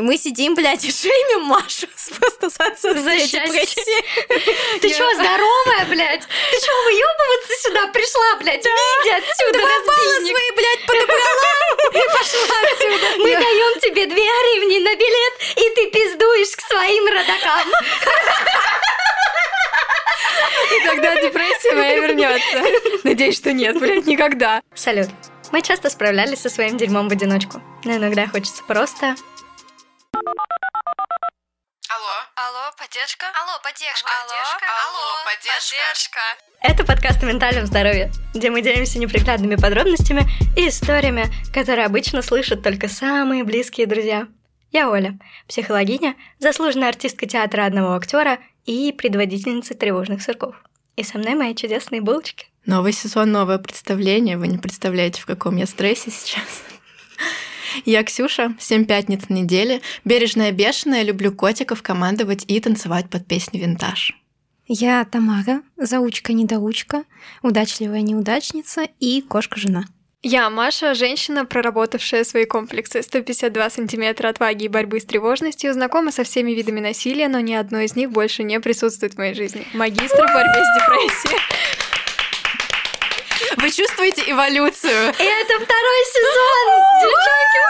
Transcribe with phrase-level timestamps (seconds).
[0.00, 1.86] Мы сидим, блядь, и шеймим Машу
[2.18, 4.80] просто с отсутствием депрессии.
[4.80, 6.22] Ты что, здоровая, блядь?
[6.22, 8.64] Ты что, выебываться сюда пришла, блядь?
[8.64, 10.30] Выйди отсюда, разбийник.
[10.30, 11.52] свои, блядь, подобрала
[11.92, 13.06] и пошла отсюда.
[13.18, 17.68] Мы даем тебе две гривни на билет, и ты пиздуешь к своим родакам.
[20.70, 22.62] И когда депрессия моя вернется.
[23.04, 24.62] Надеюсь, что нет, блядь, никогда.
[24.74, 25.08] Салют.
[25.52, 27.60] Мы часто справлялись со своим дерьмом в одиночку.
[27.84, 29.16] Но иногда хочется просто
[31.90, 32.06] Алло.
[32.36, 33.26] Алло, поддержка?
[33.34, 34.08] Алло, поддержка.
[34.22, 34.30] Алло,
[34.86, 36.20] Алло, поддержка.
[36.62, 40.24] Это подкаст о ментальном здоровье, где мы делимся неприглядными подробностями
[40.56, 44.28] и историями, которые обычно слышат только самые близкие друзья.
[44.70, 50.54] Я Оля, психологиня, заслуженная артистка театра одного актера и предводительница тревожных сырков.
[50.94, 52.46] И со мной мои чудесные булочки.
[52.66, 54.38] Новый сезон, новое представление.
[54.38, 56.46] Вы не представляете, в каком я стрессе сейчас.
[57.84, 63.58] Я Ксюша, семь пятниц в неделе, бережная бешеная, люблю котиков, командовать и танцевать под песни
[63.58, 64.14] винтаж.
[64.66, 67.04] Я Тамара, заучка-недоучка,
[67.42, 69.84] удачливая неудачница и кошка-жена.
[70.22, 76.24] Я Маша, женщина, проработавшая свои комплексы 152 сантиметра отваги и борьбы с тревожностью, знакома со
[76.24, 79.66] всеми видами насилия, но ни одно из них больше не присутствует в моей жизни.
[79.72, 81.40] Магистр в борьбе с депрессией.
[83.60, 85.10] Вы чувствуете эволюцию?
[85.10, 87.60] И это второй сезон, девчонки!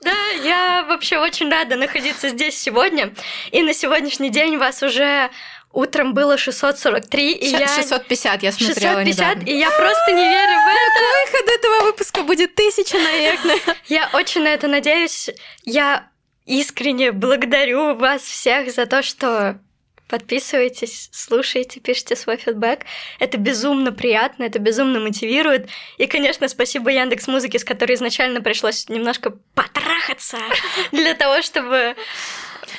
[0.00, 3.14] Да, я вообще очень рада находиться здесь сегодня.
[3.50, 5.30] И на сегодняшний день вас уже
[5.72, 7.68] утром было 643, и я...
[7.68, 9.50] 650 я смотрела 650, недавно.
[9.50, 11.30] и я просто не верю в это.
[11.30, 13.58] Выход этого выпуска будет тысяча, наверное.
[13.86, 15.28] Я очень на это надеюсь.
[15.64, 16.08] Я
[16.46, 19.60] искренне благодарю вас всех за то, что
[20.08, 22.80] подписываетесь, слушаете, пишите свой фидбэк.
[23.18, 25.68] Это безумно приятно, это безумно мотивирует.
[25.98, 30.38] И, конечно, спасибо Яндекс Музыке, с которой изначально пришлось немножко потрахаться
[30.92, 31.94] для того, чтобы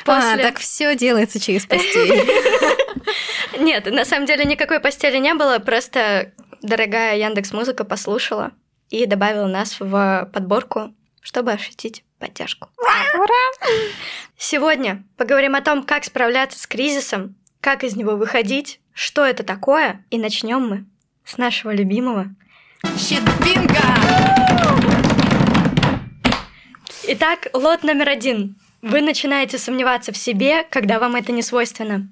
[0.05, 0.43] А, после...
[0.43, 2.27] так все делается через постель.
[3.59, 8.51] Нет, на самом деле никакой постели не было, просто дорогая Яндекс Музыка послушала
[8.89, 12.69] и добавила нас в подборку, чтобы ощутить поддержку.
[14.37, 20.05] Сегодня поговорим о том, как справляться с кризисом, как из него выходить, что это такое,
[20.09, 20.85] и начнем мы
[21.25, 22.27] с нашего любимого.
[22.97, 23.79] Щит бинго!
[27.11, 28.55] Итак, лот номер один.
[28.81, 32.09] Вы начинаете сомневаться в себе, когда вам это не свойственно.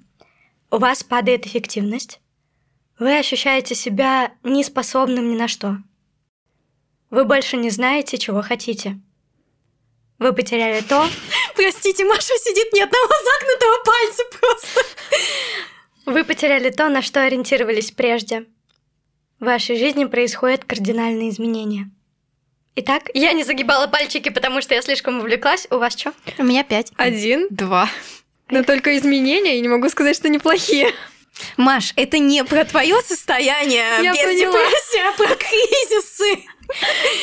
[0.69, 2.19] У вас падает эффективность.
[3.00, 5.78] Вы ощущаете себя неспособным ни на что.
[7.09, 9.00] Вы больше не знаете, чего хотите.
[10.19, 11.07] Вы потеряли то,
[11.55, 14.85] Простите, Маша сидит ни одного загнутого пальца просто.
[16.05, 18.45] вы потеряли то, на что ориентировались прежде.
[19.39, 21.89] В вашей жизни происходят кардинальные изменения.
[22.75, 25.67] Итак, я не загибала пальчики, потому что я слишком увлеклась.
[25.72, 26.13] У вас что?
[26.38, 26.91] У меня пять.
[26.95, 27.89] Один, два.
[28.50, 30.94] Но только изменения, и не могу сказать, что неплохие.
[31.57, 34.53] Маш, это не про твое состояние Я без поняла.
[34.53, 36.44] депрессии, а про кризисы.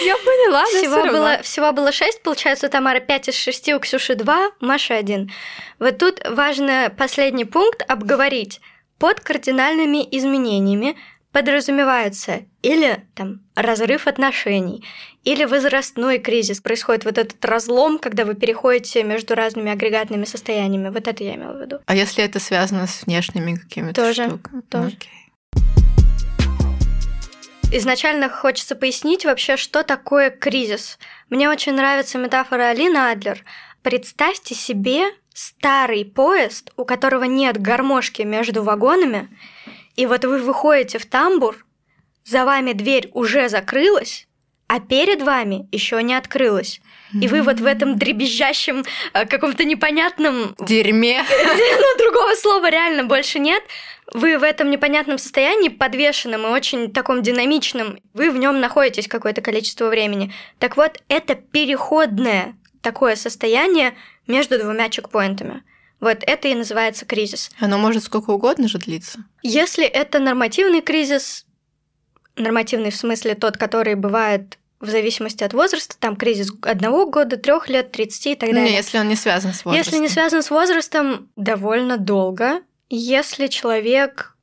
[0.05, 4.15] Я поняла, Всего было, всего было шесть, получается, у Тамары 5 из 6, у Ксюши
[4.15, 5.31] 2, у Маши 1.
[5.79, 8.61] Вот тут важно последний пункт обговорить.
[8.99, 10.97] Под кардинальными изменениями
[11.33, 14.85] подразумеваются или там разрыв отношений,
[15.25, 16.61] или возрастной кризис.
[16.61, 20.91] Происходит вот этот разлом, когда вы переходите между разными агрегатными состояниями.
[20.91, 21.81] Вот это я имела в виду.
[21.87, 24.61] А если это связано с внешними какими-то Тоже, штуками?
[24.71, 24.87] тоже.
[24.89, 25.24] Окей.
[27.73, 30.99] Изначально хочется пояснить вообще, что такое кризис.
[31.29, 33.45] Мне очень нравится метафора Алины Адлер.
[33.83, 39.29] Представьте себе старый поезд, у которого нет гармошки между вагонами,
[39.97, 41.65] и вот вы выходите в тамбур,
[42.25, 44.27] за вами дверь уже закрылась,
[44.67, 46.81] а перед вами еще не открылась.
[47.21, 51.23] И вы вот в этом дребезжащем, э, каком-то непонятном Дерьме.
[51.29, 53.63] ну, другого слова реально больше нет.
[54.13, 59.41] Вы в этом непонятном состоянии, подвешенном и очень таком динамичном, вы в нем находитесь какое-то
[59.41, 60.33] количество времени.
[60.59, 63.95] Так вот, это переходное такое состояние
[64.27, 65.63] между двумя чекпоинтами.
[66.01, 67.51] Вот это и называется кризис.
[67.59, 69.21] Оно может сколько угодно же длиться.
[69.43, 71.47] Если это нормативный кризис,
[72.37, 77.71] нормативный в смысле тот, который бывает в зависимости от возраста, там кризис одного года, трех
[77.71, 78.71] лет, 30 и так Ну, далее.
[78.73, 79.93] не, если он не связан с возрастом.
[79.95, 84.37] Если не связан с возрастом, довольно долго, если человек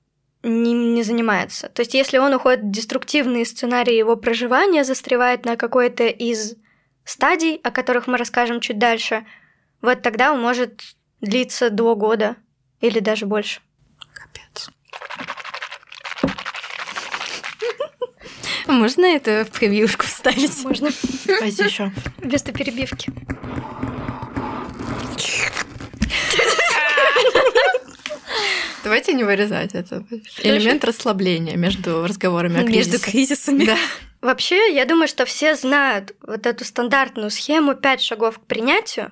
[0.44, 1.70] не, не занимается.
[1.70, 6.56] То есть, если он уходит в деструктивные сценарии его проживания, застревает на какой-то из
[7.04, 9.26] стадий, о которых мы расскажем чуть дальше,
[9.82, 10.82] вот тогда он может
[11.22, 12.38] длиться до года
[12.80, 13.62] или даже больше.
[14.14, 14.70] Капец.
[18.68, 20.64] Можно это в превьюшку вставить?
[20.64, 20.90] Можно.
[21.26, 21.92] Давайте еще.
[22.18, 23.12] Вместо перебивки.
[28.83, 30.04] Давайте не вырезать это.
[30.42, 33.12] Элемент расслабления между разговорами о Между кризисе.
[33.12, 33.66] кризисами.
[33.66, 33.78] Да.
[34.22, 39.12] Вообще, я думаю, что все знают вот эту стандартную схему «пять шагов к принятию»,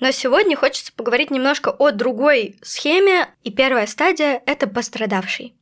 [0.00, 5.54] но сегодня хочется поговорить немножко о другой схеме, и первая стадия— это пострадавший.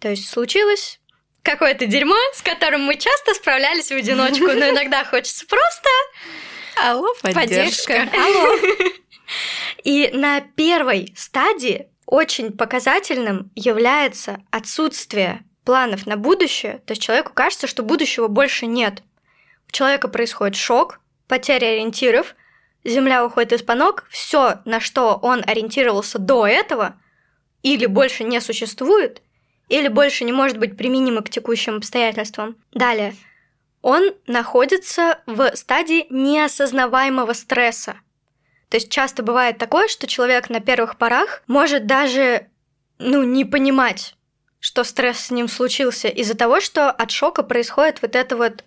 [0.00, 1.00] То есть случилось
[1.42, 5.88] какое-то дерьмо, с которым мы часто справлялись в одиночку, но иногда хочется просто
[6.82, 8.06] Алло, Поддержка.
[8.06, 8.08] поддержка.
[8.22, 8.56] Алло.
[9.84, 16.82] И на первой стадии очень показательным является отсутствие планов на будущее.
[16.84, 19.04] То есть человеку кажется, что будущего больше нет.
[19.68, 22.34] У человека происходит шок, потеря ориентиров,
[22.82, 26.96] земля уходит из-под ног, все, на что он ориентировался до этого,
[27.62, 29.22] или больше не существует,
[29.68, 32.56] или больше не может быть применимо к текущим обстоятельствам.
[32.72, 33.14] Далее.
[33.82, 38.00] Он находится в стадии неосознаваемого стресса.
[38.70, 42.46] То есть часто бывает такое, что человек на первых порах может даже
[42.98, 44.14] ну, не понимать,
[44.60, 48.64] что стресс с ним случился из-за того, что от шока происходит вот это вот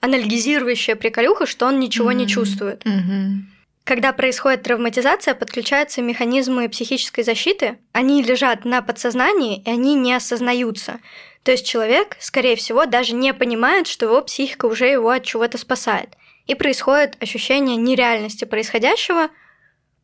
[0.00, 2.28] анальгизирующая приколюха, что он ничего не Мгм.
[2.30, 2.84] чувствует.
[2.84, 3.48] Мгм.
[3.84, 7.78] Когда происходит травматизация, подключаются механизмы психической защиты.
[7.92, 11.00] Они лежат на подсознании, и они не осознаются.
[11.42, 15.58] То есть человек, скорее всего, даже не понимает, что его психика уже его от чего-то
[15.58, 16.10] спасает.
[16.46, 19.28] И происходит ощущение нереальности происходящего.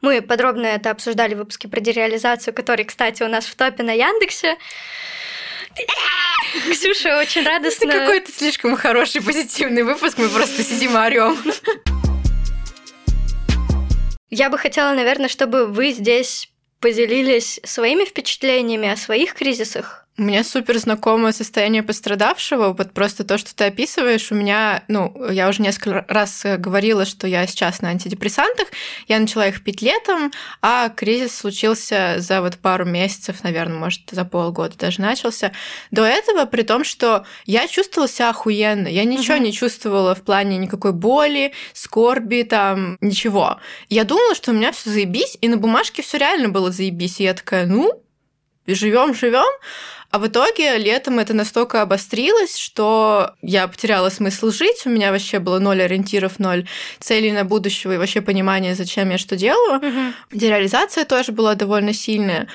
[0.00, 3.92] Мы подробно это обсуждали в выпуске про дереализацию, который, кстати, у нас в топе на
[3.92, 4.56] Яндексе.
[6.70, 7.92] Ксюша очень Это радостно...
[7.92, 11.36] какой-то слишком хороший позитивный выпуск, мы просто сидим и орем.
[14.30, 16.50] Я бы хотела, наверное, чтобы вы здесь
[16.80, 20.07] поделились своими впечатлениями о своих кризисах.
[20.20, 25.14] У меня супер знакомое состояние пострадавшего, вот просто то, что ты описываешь, у меня, ну,
[25.30, 28.66] я уже несколько раз э, говорила, что я сейчас на антидепрессантах,
[29.06, 34.24] я начала их пить летом, а кризис случился за вот пару месяцев, наверное, может, за
[34.24, 35.52] полгода даже начался.
[35.92, 39.44] До этого, при том, что я чувствовала себя охуенно, я ничего Мгм.
[39.44, 43.60] не чувствовала в плане никакой боли, скорби, там, ничего.
[43.88, 47.22] Я думала, что у меня все заебись, и на бумажке все реально было заебись, и
[47.22, 48.02] я такая, ну,
[48.66, 49.46] живем, живем.
[50.10, 55.38] А в итоге летом это настолько обострилось, что я потеряла смысл жить, у меня вообще
[55.38, 56.66] было ноль ориентиров, ноль
[56.98, 60.14] целей на будущего и вообще понимания, зачем я что делаю.
[60.32, 62.48] Дереализация тоже была довольно сильная.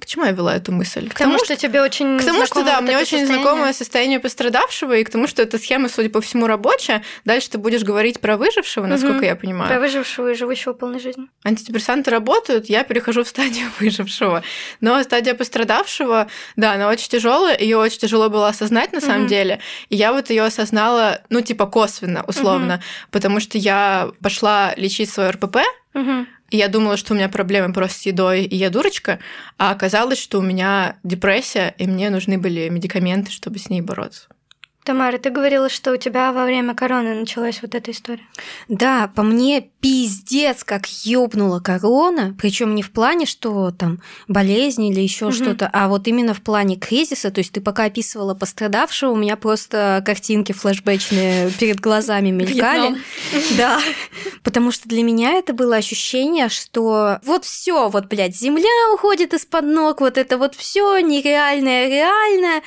[0.00, 1.08] К чему я вела эту мысль?
[1.08, 3.42] К тому, что тебе очень к тому, что да, вот мне очень состояние.
[3.42, 7.02] знакомое состояние пострадавшего, и к тому, что эта схема, судя по всему, рабочая.
[7.24, 9.24] Дальше ты будешь говорить про выжившего, насколько Мгм.
[9.24, 9.68] я понимаю.
[9.70, 11.28] Про выжившего и живущего полной жизнью.
[11.44, 14.42] Антидепрессанты работают, я перехожу в стадию выжившего.
[14.80, 19.28] Но стадия пострадавшего, да, она очень тяжелая, ее очень тяжело было осознать на самом Мгм.
[19.28, 19.60] деле.
[19.88, 25.30] И я вот ее осознала, ну, типа косвенно, условно, потому что я пошла лечить свое
[25.30, 25.58] РПП,
[25.94, 26.26] Мгм.
[26.50, 29.18] Я думала, что у меня проблемы просто с едой, и я дурочка,
[29.58, 34.28] а оказалось, что у меня депрессия, и мне нужны были медикаменты, чтобы с ней бороться.
[34.84, 38.20] Тамара, ты говорила, что у тебя во время короны началась вот эта история.
[38.68, 45.00] Да, по мне пиздец, как ёбнула корона, причем не в плане, что там болезнь или
[45.00, 45.32] еще Мгм.
[45.34, 47.30] что-то, а вот именно в плане кризиса.
[47.30, 52.96] То есть ты пока описывала пострадавшего, у меня просто картинки флешбэчные перед глазами мелькали.
[53.56, 53.80] Да,
[54.42, 59.64] потому что для меня это было ощущение, что вот все, вот, блядь, земля уходит из-под
[59.64, 62.62] ног, вот это вот все нереальное, реальное.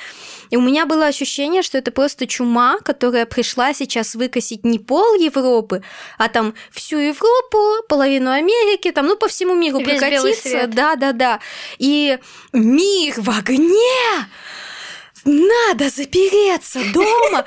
[0.50, 5.14] И у меня было ощущение, что это просто чума, которая пришла сейчас выкосить не пол
[5.14, 5.82] Европы,
[6.18, 10.48] а там всю Европу, половину Америки, там, ну, по всему миру Весь прокатиться.
[10.48, 10.70] свет.
[10.70, 11.40] Да, да, да.
[11.78, 12.18] И
[12.52, 14.28] мир в огне!
[15.24, 17.44] Надо запереться дома.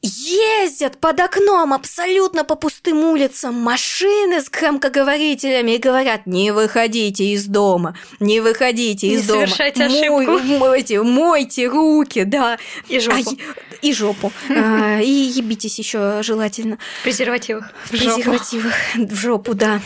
[0.00, 7.46] Ездят под окном абсолютно по пустым улицам машины с громкоговорителями и говорят, не выходите из
[7.46, 9.46] дома, не выходите Не из дома.
[9.48, 10.38] Мой- ошибку».
[10.58, 12.58] мойте, мойте руки, да.
[12.88, 13.30] И жопу.
[13.30, 14.32] А и жопу.
[14.50, 16.78] А, и ебитесь еще желательно.
[17.00, 17.70] В презервативах.
[17.84, 18.74] В презервативах.
[18.94, 19.80] В жопу, да.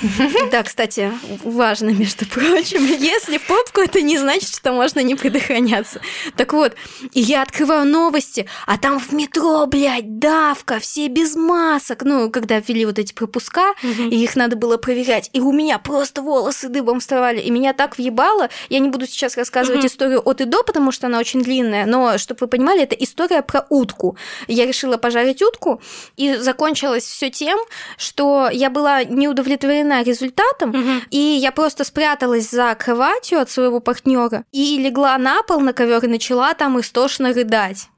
[0.50, 1.12] Да, кстати,
[1.45, 2.85] важно, между прочим.
[2.85, 6.00] Если в попку, это не значит, что можно не предохраняться.
[6.37, 6.75] Так вот,
[7.12, 12.02] я открываю новости, а там в метро, блядь, давка, все без масок.
[12.02, 15.31] Ну, когда ввели вот эти пропуска, и их надо было проверять.
[15.33, 17.40] И у меня просто волосы дыбом вставали.
[17.40, 18.49] И меня так въебало.
[18.69, 21.87] Я не буду сейчас рассказывать историю от и до, потому что она очень длинная.
[21.87, 24.16] Но, чтобы вы понимали, это история про утку.
[24.49, 25.81] Я решила пожарить утку,
[26.16, 27.59] и закончилось все тем,
[27.97, 31.02] что я была не удовлетворена результатом, Мгм.
[31.11, 36.04] и я просто спряталась за кроватью от своего партнера и легла на пол на ковер
[36.04, 37.88] и начала там истошно рыдать.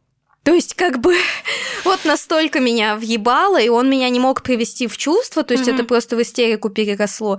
[0.44, 1.14] То есть, как бы,
[1.84, 5.74] вот настолько меня въебало, и он меня не мог привести в чувство, то есть Мгм.
[5.74, 7.38] это просто в истерику переросло.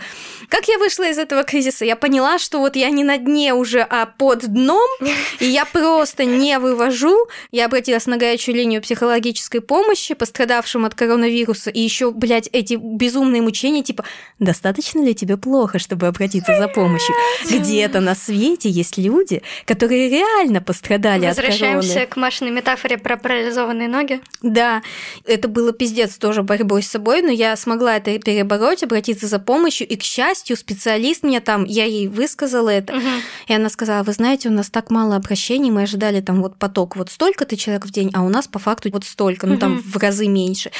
[0.49, 1.85] Как я вышла из этого кризиса?
[1.85, 4.89] Я поняла, что вот я не на дне уже, а под дном,
[5.39, 7.15] и я просто не вывожу.
[7.51, 13.41] Я обратилась на горячую линию психологической помощи пострадавшим от коронавируса, и еще, блядь, эти безумные
[13.43, 14.03] мучения, типа,
[14.39, 17.13] достаточно ли тебе плохо, чтобы обратиться за помощью?
[17.51, 22.07] Где-то на свете есть люди, которые реально пострадали от Возвращаемся короны.
[22.07, 24.21] к Машиной метафоре про парализованные ноги.
[24.41, 24.81] Да,
[25.25, 29.87] это было пиздец тоже борьбой с собой, но я смогла это перебороть, обратиться за помощью,
[29.87, 33.21] и, к счастью, специалист мне там, я ей высказала это, Мгм.
[33.47, 36.95] и она сказала, вы знаете, у нас так мало обращений, мы ожидали там вот поток
[36.95, 39.81] вот столько-то человек в день, а у нас по факту вот столько, ну там Мгм.
[39.81, 40.71] в разы меньше.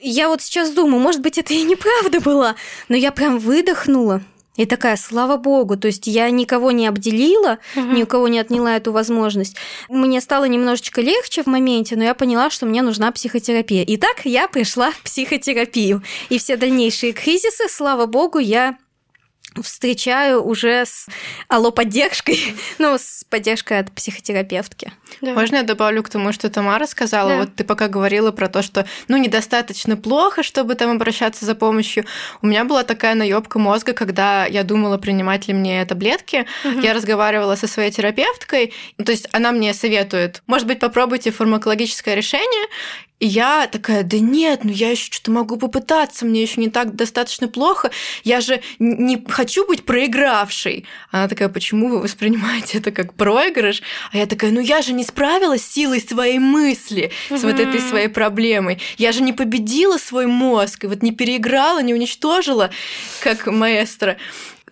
[0.00, 2.56] Я вот сейчас думаю, может быть, это и неправда была,
[2.88, 4.22] но я прям выдохнула,
[4.56, 7.94] и такая, слава богу, то есть я никого не обделила, Мгм.
[7.94, 9.56] ни у кого не отняла эту возможность.
[9.88, 13.82] Мне стало немножечко легче в моменте, но я поняла, что мне нужна психотерапия.
[13.84, 16.02] И так я пришла в психотерапию.
[16.28, 18.76] И все дальнейшие кризисы, слава богу, я
[19.60, 21.06] встречаю уже с
[21.48, 24.92] алло-поддержкой, ну, с поддержкой от психотерапевтки.
[25.20, 25.34] Да.
[25.34, 27.30] Можно я добавлю к тому, что Тамара сказала?
[27.30, 27.36] Да.
[27.38, 32.04] Вот ты пока говорила про то, что ну недостаточно плохо, чтобы там обращаться за помощью.
[32.40, 36.46] У меня была такая наебка мозга, когда я думала, принимать ли мне таблетки.
[36.64, 36.80] Мгм.
[36.80, 42.14] Я разговаривала со своей терапевткой, ну, то есть она мне советует, может быть, попробуйте фармакологическое
[42.14, 42.68] решение.
[43.18, 46.96] И я такая, да нет, ну я еще что-то могу попытаться, мне еще не так
[46.96, 47.92] достаточно плохо,
[48.24, 50.86] я же не хочу быть проигравшей.
[51.12, 53.80] Она такая, почему вы воспринимаете это как проигрыш?
[54.12, 57.80] А я такая, ну я же не справилась с силой своей мысли, с вот этой
[57.80, 58.80] своей проблемой.
[58.98, 62.70] Я же не победила свой мозг, и вот не переиграла, не уничтожила,
[63.22, 64.16] как маэстро.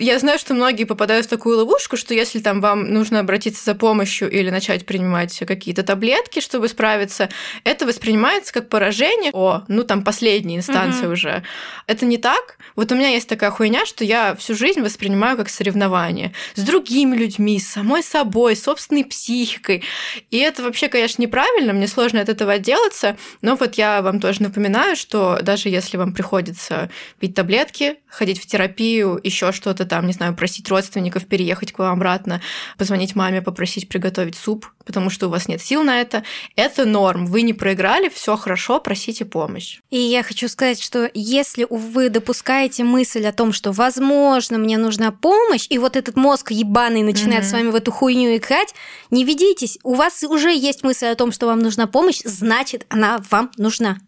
[0.01, 3.75] Я знаю, что многие попадают в такую ловушку, что если там вам нужно обратиться за
[3.75, 7.29] помощью или начать принимать какие-то таблетки, чтобы справиться,
[7.65, 9.31] это воспринимается как поражение.
[9.35, 11.13] О, ну там последняя инстанция Мгм.
[11.13, 11.43] уже.
[11.87, 12.57] Это не так.
[12.77, 17.15] Вот у меня есть такая хуйня, что я всю жизнь воспринимаю как соревнование с другими
[17.15, 19.83] людьми, с самой собой, собственной психикой.
[20.31, 24.43] И это вообще, конечно, неправильно, мне сложно от этого отделаться, но вот я вам тоже
[24.45, 26.89] напоминаю, что даже если вам приходится
[27.19, 31.95] пить таблетки, ходить в терапию, еще что-то там, не знаю, просить родственников переехать к вам
[31.95, 32.41] обратно,
[32.79, 36.23] позвонить маме, попросить приготовить суп, потому что у вас нет сил на это,
[36.57, 37.27] это норм.
[37.27, 39.81] Вы не проиграли, все хорошо, просите помощь.
[39.91, 45.11] И я хочу сказать, что если вы допускаете мысль о том, что, возможно, мне нужна
[45.11, 47.49] помощь, и вот этот мозг ебаный начинает Мгм.
[47.51, 48.73] с вами в эту хуйню играть,
[49.11, 49.79] не ведитесь.
[49.83, 53.99] У вас уже есть мысль о том, что вам нужна помощь, значит, она вам нужна.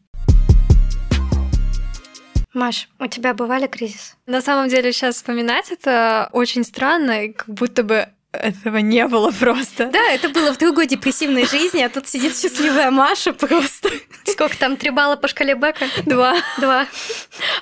[2.55, 4.15] Маш, у тебя бывали кризисы?
[4.27, 9.31] На самом деле, сейчас вспоминать это очень странно, и как будто бы этого не было
[9.31, 9.87] просто.
[9.87, 13.91] Да, это было в другой депрессивной жизни, а тут сидит счастливая Маша просто.
[14.25, 15.87] Сколько там, три балла по шкале Бека?
[16.07, 16.37] Два.
[16.59, 16.87] Два.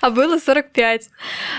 [0.01, 1.09] А было 45.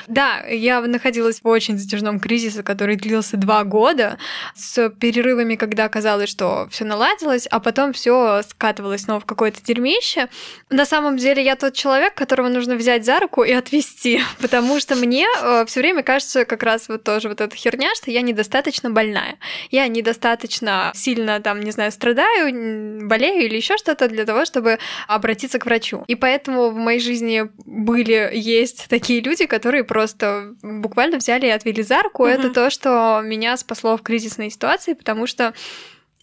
[0.08, 4.18] Да, я находилась в очень затяжном кризисе, который длился два года,
[4.56, 10.30] с перерывами, когда казалось, что все наладилось, а потом все скатывалось снова в какое-то дерьмище.
[10.70, 14.96] На самом деле я тот человек, которого нужно взять за руку и отвести, потому что
[14.96, 15.28] мне
[15.66, 19.38] все время кажется как раз вот тоже вот эта херня, что я недостаточно больная.
[19.72, 24.78] Я недостаточно сильно там, не знаю, страдаю, болею или еще что-то для того, чтобы
[25.08, 26.04] обратиться к врачу.
[26.08, 31.82] И поэтому в моей жизни были, есть такие люди, которые просто буквально взяли и отвели
[31.82, 32.24] за руку.
[32.24, 32.34] Мгм.
[32.34, 35.54] Это то, что меня спасло в кризисной ситуации, потому что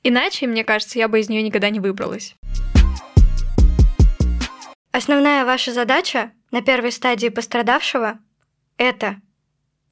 [0.05, 2.37] иначе, мне кажется, я бы из нее никогда не выбралась.
[4.93, 8.19] Основная ваша задача на первой стадии пострадавшего–
[8.79, 9.17] это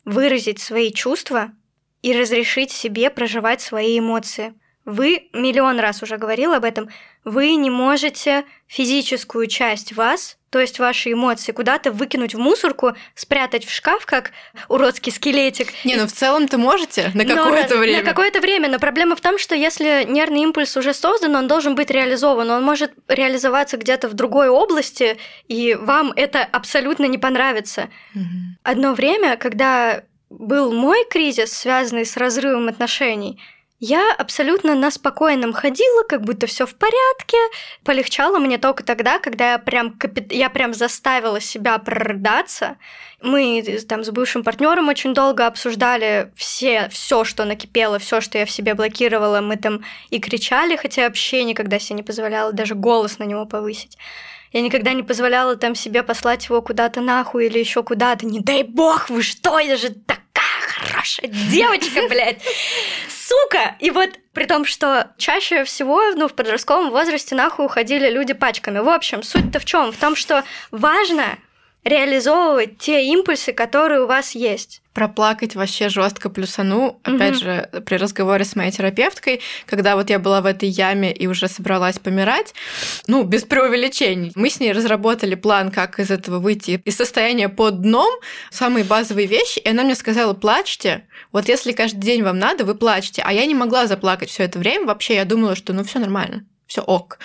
[0.05, 1.53] выразить свои чувства
[2.07, 4.55] и разрешить себе проживать свои эмоции.
[4.85, 6.89] Вы миллион раз уже говорил об этом.
[7.25, 13.65] Вы не можете физическую часть вас, то есть ваши эмоции, куда-то выкинуть в мусорку, спрятать
[13.65, 14.31] в шкаф, как
[14.69, 15.73] уродский скелетик.
[15.85, 18.03] Не, ну в целом-то можете на какое-то время.
[18.03, 18.69] На какое-то время.
[18.69, 22.49] Но проблема в том, что если нервный импульс уже создан, он должен быть реализован.
[22.53, 27.89] Он может реализоваться где-то в другой области, и вам это абсолютно не понравится.
[28.15, 28.59] Мгм.
[28.63, 33.41] Одно время, когда был мой кризис, связанный с разрывом отношений,
[33.79, 37.37] я абсолютно на спокойном ходила, как будто все в порядке.
[37.85, 40.33] Полегчало мне только тогда, когда я прям, капит...
[40.33, 42.79] я прям заставила себя прорыдаться.
[43.21, 48.47] Мы там с бывшим партнером очень долго обсуждали все, все, что накипело, все, что я
[48.47, 49.43] в себе блокировала.
[49.43, 53.99] Мы там и кричали, хотя вообще никогда себе не позволяла даже голос на него повысить.
[54.53, 58.27] Я никогда не позволяла там себе послать его куда-то нахуй или еще куда-то.
[58.27, 60.27] Не дай бог, вы что, я же такая
[60.61, 62.43] хорошая девочка, блядь.
[63.09, 63.77] сука!
[63.81, 68.79] И вот при том, что чаще всего, ну, в подростковом возрасте нахуй уходили люди пачками.
[68.79, 69.93] В общем, суть-то в чем?
[69.93, 71.39] В том, что важно
[71.85, 74.83] реализовывать те импульсы, которые у вас есть.
[74.97, 77.45] Проплакать вообще жестко плюсану, опять Мгм.
[77.45, 81.49] же, при разговоре с моей терапевткой, когда вот я была в этой яме и уже
[81.49, 82.55] собралась помирать,
[83.07, 87.83] ну, без преувеличений, мы с ней разработали план, как из этого выйти, из состояния под
[87.83, 88.11] дном,
[88.51, 92.75] самые базовые вещи, и она мне сказала, плачьте, вот если каждый день вам надо, вы
[92.75, 95.99] плачьте, а я не могла заплакать все это время, вообще я думала, что ну все
[95.99, 97.19] нормально, все ок.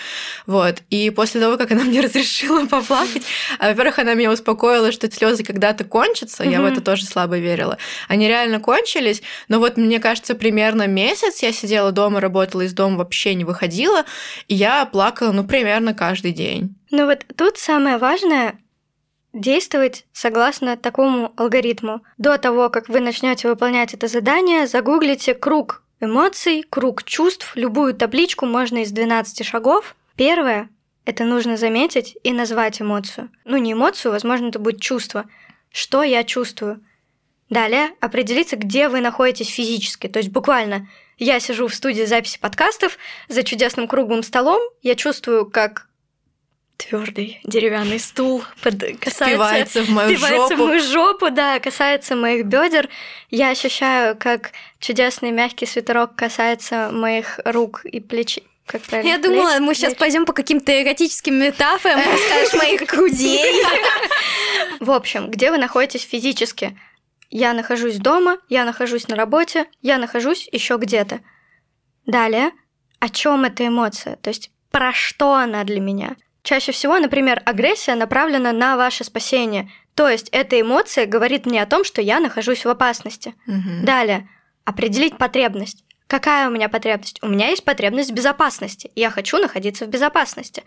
[0.46, 0.84] Вот.
[0.90, 3.24] И после того, как она мне разрешила поплакать,
[3.60, 7.78] а, во-первых, она меня успокоила, что слезы когда-то кончатся, я в это тоже слабо верила.
[8.08, 12.98] Они реально кончились, но вот мне кажется, примерно месяц я сидела дома, работала из дома,
[12.98, 14.06] вообще не выходила,
[14.48, 16.76] и я плакала, ну, примерно каждый день.
[16.92, 18.60] Ну вот тут самое важное
[19.34, 22.02] действовать согласно такому алгоритму.
[22.18, 28.46] До того, как вы начнете выполнять это задание, загуглите круг эмоций, круг чувств, любую табличку
[28.46, 29.96] можно из 12 шагов.
[30.16, 30.70] Первое—
[31.06, 33.30] это нужно заметить и назвать эмоцию.
[33.46, 35.26] Ну, не эмоцию, возможно, это будет чувство.
[35.72, 36.84] Что я чувствую?
[37.50, 40.08] Далее определиться, где вы находитесь физически.
[40.08, 45.46] То есть буквально я сижу в студии записи подкастов за чудесным круглым столом, я чувствую,
[45.46, 45.88] как
[46.82, 48.76] твердый деревянный стул под...
[49.00, 50.64] касается, Впивается в мою впивается жопу.
[50.64, 52.90] в мою жопу, да, касается моих бедер.
[53.30, 58.40] Я ощущаю, как чудесный мягкий свитерок касается моих рук и плеч.
[58.66, 59.10] Как правильно?
[59.10, 59.60] Я думала, Плеч?
[59.62, 63.64] мы сейчас пойдем по каким-то эротическим метафорам, расскажешь моих грудей.
[64.80, 66.80] В общем, где вы находитесь физически?
[67.30, 71.20] Я нахожусь дома, я нахожусь на работе, я нахожусь еще где-то.
[72.06, 72.52] Далее,
[73.00, 74.16] о чем эта эмоция?
[74.18, 76.16] То есть про что она для меня?
[76.44, 79.72] Чаще всего, например, агрессия направлена на ваше спасение.
[79.96, 83.36] То есть эта эмоция говорит мне о том, что я нахожусь в опасности.
[83.46, 83.86] Мгм.
[83.86, 84.30] Далее,
[84.66, 85.84] определить потребность.
[86.08, 87.20] Какая у меня потребность?
[87.22, 88.92] У меня есть потребность в безопасности.
[88.96, 90.64] Я хочу находиться в безопасности.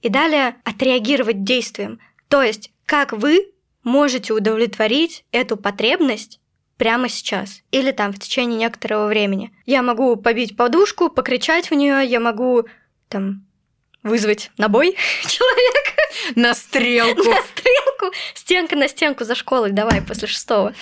[0.00, 2.00] И далее отреагировать действием.
[2.28, 3.52] То есть, как вы
[3.82, 6.40] можете удовлетворить эту потребность
[6.76, 9.52] прямо сейчас или там в течение некоторого времени.
[9.66, 12.64] Я могу побить подушку, покричать в нее, я могу
[13.08, 13.46] там
[14.02, 14.96] вызвать на бой
[15.28, 16.02] человека
[16.34, 17.24] На стрелку.
[17.24, 20.74] на стрелку, стенка на стенку за школой, давай после шестого.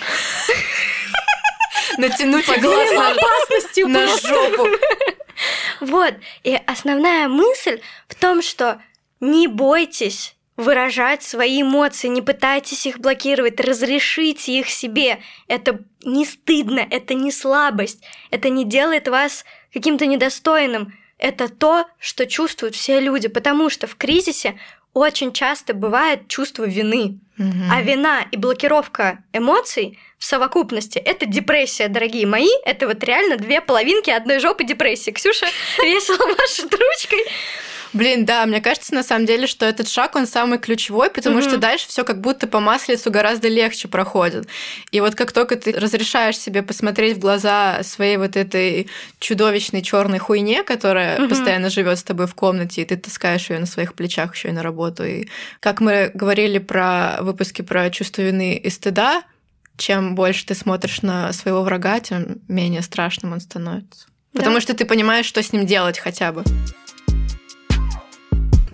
[1.96, 4.68] Натянуть глаз на, на жопу.
[5.80, 6.14] Вот.
[6.42, 8.80] И основная мысль в том, что
[9.20, 15.20] не бойтесь выражать свои эмоции, не пытайтесь их блокировать, разрешите их себе.
[15.46, 20.92] Это не стыдно, это не слабость, это не делает вас каким-то недостойным.
[21.18, 24.58] Это то, что чувствуют все люди, потому что в кризисе
[24.94, 27.18] очень часто бывает чувство вины.
[27.36, 27.70] Мгм.
[27.70, 32.48] А вина и блокировка эмоций в совокупности это депрессия, дорогие мои.
[32.64, 35.10] Это вот реально две половинки одной жопы депрессии.
[35.10, 35.46] Ксюша
[35.82, 37.24] весело машет ручкой.
[37.92, 41.56] Блин, да, мне кажется, на самом деле, что этот шаг, он самый ключевой, потому что
[41.56, 44.46] дальше все как будто по маслицу гораздо легче проходит.
[44.90, 50.18] И вот как только ты разрешаешь себе посмотреть в глаза своей вот этой чудовищной черной
[50.18, 54.34] хуйне, которая постоянно живет с тобой в комнате, и ты таскаешь ее на своих плечах
[54.34, 55.04] еще и на работу.
[55.04, 55.28] И
[55.60, 59.22] как мы говорили про выпуски про чувство вины и стыда,
[59.76, 64.06] чем больше ты смотришь на своего врага, тем менее страшным он становится.
[64.32, 64.40] Да.
[64.40, 66.44] Потому что ты понимаешь, что с ним делать хотя бы.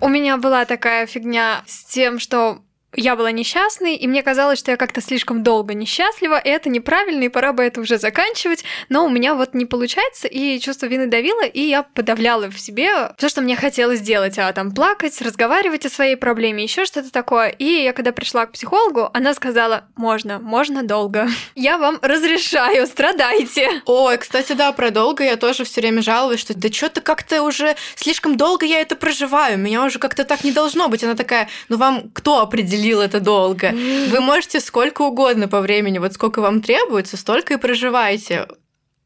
[0.05, 2.59] У меня была такая фигня с тем, что
[2.95, 7.23] я была несчастной, и мне казалось, что я как-то слишком долго несчастлива, и это неправильно,
[7.23, 8.63] и пора бы это уже заканчивать.
[8.89, 13.13] Но у меня вот не получается, и чувство вины давило, и я подавляла в себе
[13.17, 17.49] все, что мне хотелось сделать, а там плакать, разговаривать о своей проблеме, еще что-то такое.
[17.49, 21.27] И я когда пришла к психологу, она сказала, можно, можно долго.
[21.55, 23.81] Я вам разрешаю, страдайте.
[23.85, 27.75] Ой, кстати, да, про долго я тоже все время жалуюсь, что да что-то как-то уже
[27.95, 31.03] слишком долго я это проживаю, меня уже как-то так не должно быть.
[31.03, 33.71] Она такая, ну вам кто определил это долго?
[33.71, 38.47] Вы можете сколько угодно по времени, вот сколько вам требуется, столько и проживаете.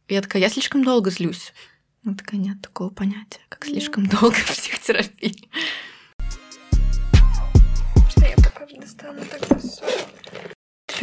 [0.08, 1.54] Я такая, я слишком долго злюсь.
[2.06, 5.50] Она такая, нет такого понятия, как слишком долго в психотерапии.
[8.10, 10.49] Что я пока достану тогда Ты-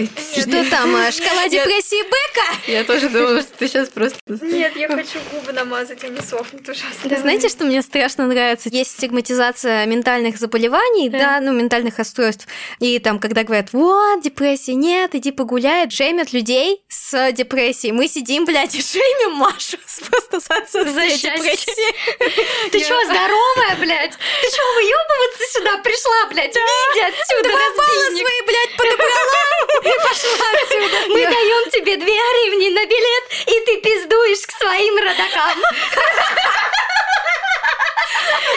[0.04, 2.60] Что там, э, шкала депрессии Бека?
[2.66, 4.18] Я тоже думала, что ты сейчас просто...
[4.26, 6.88] Нет, я хочу губы намазать, они сохнут ужасно.
[7.04, 8.68] Да знаете, что мне страшно нравится?
[8.68, 12.46] Есть стигматизация ментальных заболеваний, да, ну, ментальных расстройств.
[12.78, 17.92] И там, когда говорят, вот, депрессии нет, иди погуляй, шеймят людей с депрессией.
[17.92, 19.78] Мы сидим, блядь, и шеймим Машу
[20.10, 22.70] просто за депрессии.
[22.70, 24.12] Ты чё, здоровая, блядь?
[24.12, 26.54] Ты чё, выёбываться сюда пришла, блядь?
[26.54, 29.46] Выйди отсюда, Два балла свои, блядь, подобрала
[30.02, 31.08] пошла отсюда.
[31.08, 35.58] Мы даем тебе две гривни на билет и ты пиздуешь к своим родакам.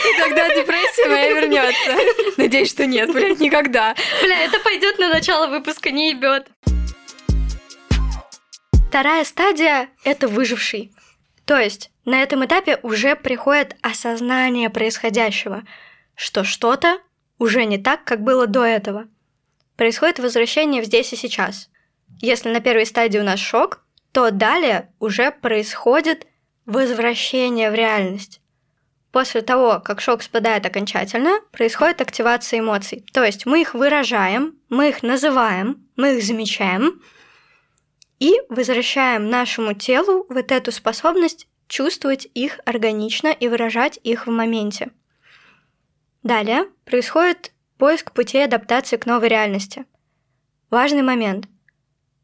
[0.05, 1.97] И тогда депрессия моя вернется.
[2.37, 3.95] Надеюсь, что нет, блядь, никогда.
[4.21, 6.47] Бля, это пойдет на начало выпуска, не ебет.
[8.89, 10.91] Вторая стадия— это выживший.
[11.45, 15.63] То есть на этом этапе уже приходит осознание происходящего,
[16.15, 16.99] что что-то
[17.37, 19.07] уже не так, как было до этого.
[19.79, 21.69] Происходит возвращение в здесь и сейчас.
[22.19, 26.27] Если на первой стадии у нас шок, то далее уже происходит
[26.65, 28.41] возвращение в реальность.
[29.13, 33.05] После того, как шок спадает окончательно, происходит активация эмоций.
[33.13, 37.01] То есть мы их выражаем, мы их называем, мы их замечаем
[38.19, 44.89] и возвращаем нашему телу вот эту способность чувствовать их органично и выражать их в моменте.
[46.21, 49.85] Далее происходит поиск путей адаптации к новой реальности.
[50.69, 51.47] Важный момент.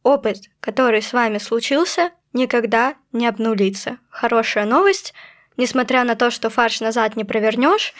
[0.03, 3.97] Опыт, который с вами случился, никогда не обнулится.
[4.09, 5.15] Хорошая новость,
[5.57, 7.95] несмотря на то, что фарш назад не провернешь,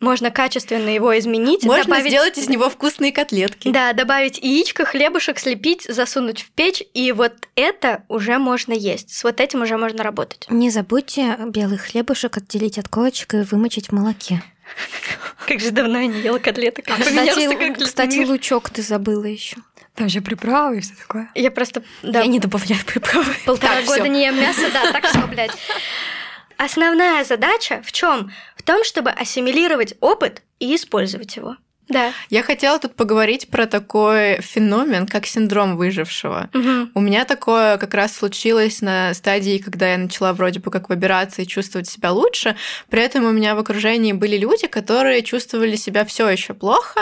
[0.00, 1.64] можно качественно его изменить.
[1.64, 2.10] Можно добавить...
[2.10, 3.70] сделать из него вкусные котлетки.
[3.70, 9.14] Да, добавить яичко, хлебушек, слепить, засунуть в печь, и вот это уже можно есть.
[9.14, 10.46] С вот этим уже можно работать.
[10.50, 14.42] Не забудьте белый хлебушек отделить от корочек и вымочить в молоке.
[15.46, 16.82] Как же давно я не ела котлеты.
[16.82, 18.28] Как поменялся Кстати, как кстати, мир.
[18.28, 19.56] лучок ты забыла еще.
[19.94, 21.30] Там же приправы и все такое.
[21.34, 23.32] Я просто да, Я не добавляю приправы.
[23.44, 24.06] полтора Так, года всё.
[24.06, 25.52] не ем мясо, да, так все, блядь.
[26.56, 28.32] Основная задача в чем?
[28.56, 31.56] В том, чтобы ассимилировать опыт и использовать его.
[31.88, 32.12] Да.
[32.30, 36.48] Я хотела тут поговорить про такой феномен, как синдром выжившего.
[36.52, 36.90] Мгм.
[36.94, 41.42] У меня такое как раз случилось на стадии, когда я начала вроде бы как выбираться
[41.42, 42.56] и чувствовать себя лучше.
[42.88, 47.00] При этом у меня в окружении были люди, которые чувствовали себя все еще плохо,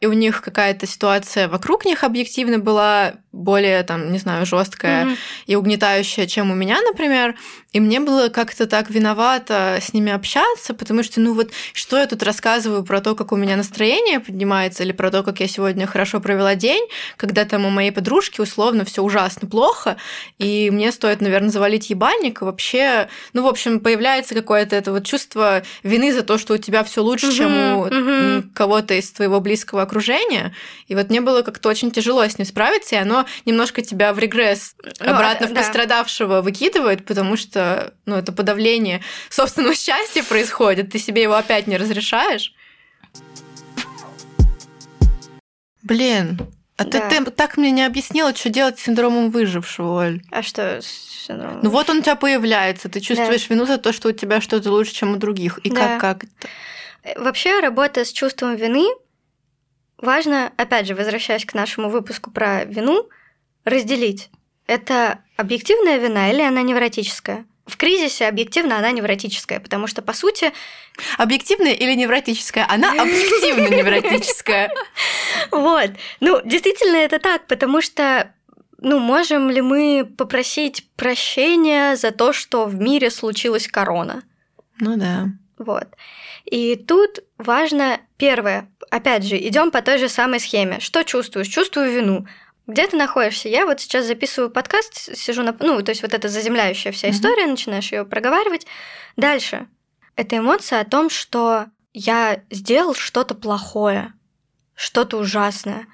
[0.00, 5.16] и у них какая-то ситуация вокруг них объективно была более, там, не знаю, жесткая Мгм.
[5.46, 7.34] и угнетающая, чем у меня, например.
[7.74, 12.06] И мне было как-то так виновато с ними общаться, потому что, ну вот, что я
[12.06, 15.84] тут рассказываю про то, как у меня настроение поднимается, или про то, как я сегодня
[15.88, 19.96] хорошо провела день, когда там у моей подружки условно все ужасно плохо,
[20.38, 25.04] и мне стоит, наверное, завалить ебальник, и вообще, ну, в общем, появляется какое-то это вот
[25.04, 29.40] чувство вины за то, что у тебя все лучше, чем у м, кого-то из твоего
[29.40, 30.54] близкого окружения.
[30.86, 34.20] И вот мне было как-то очень тяжело с ним справиться, и оно немножко тебя в
[34.20, 35.60] регресс Ну, обратно а, в да.
[35.60, 37.63] пострадавшего выкидывает, потому что
[38.06, 39.00] ну, это подавление
[39.30, 42.52] собственного счастья происходит, ты себе его опять не разрешаешь.
[45.82, 46.38] Блин,
[46.76, 47.08] а Да.
[47.08, 50.22] ты, ты так мне не объяснила, что делать с синдромом выжившего, Оль.
[50.30, 50.86] А что с
[51.26, 51.60] синдромом?
[51.62, 54.70] Ну вот он у тебя появляется, ты чувствуешь вину за то, что у тебя что-то
[54.70, 55.58] лучше, чем у других.
[55.58, 55.98] И Да.
[55.98, 56.48] как, как это?
[57.04, 58.86] Э, Вообще, работа с чувством вины
[59.98, 63.08] важно, опять же, возвращаясь к нашему выпуску про вину,
[63.64, 64.30] разделить.
[64.66, 67.44] Это объективная вина или она невротическая?
[67.66, 70.52] В кризисе объективно она невротическая, потому что, по сути,
[71.18, 72.66] Объективная или невротическая?
[72.68, 74.70] Она объективно невротическая.
[75.50, 78.32] вот, ну, действительно это так, потому что,
[78.78, 84.22] ну, можем ли мы попросить прощения за то, что в мире случилась корона?
[84.78, 85.26] Ну да.
[85.58, 85.88] Вот.
[86.44, 90.78] И тут важно первое, опять же, идем по той же самой схеме.
[90.80, 91.48] Что чувствуешь?
[91.48, 92.26] Чувствую вину.
[92.66, 93.48] Где ты находишься?
[93.48, 95.54] Я вот сейчас записываю подкаст, сижу на...
[95.60, 98.66] Ну, то есть вот эта заземляющая вся история, начинаешь ее проговаривать.
[99.16, 99.68] Дальше.
[100.16, 104.14] Это эмоция о том, что я сделал что-то плохое,
[104.74, 105.86] что-то ужасное.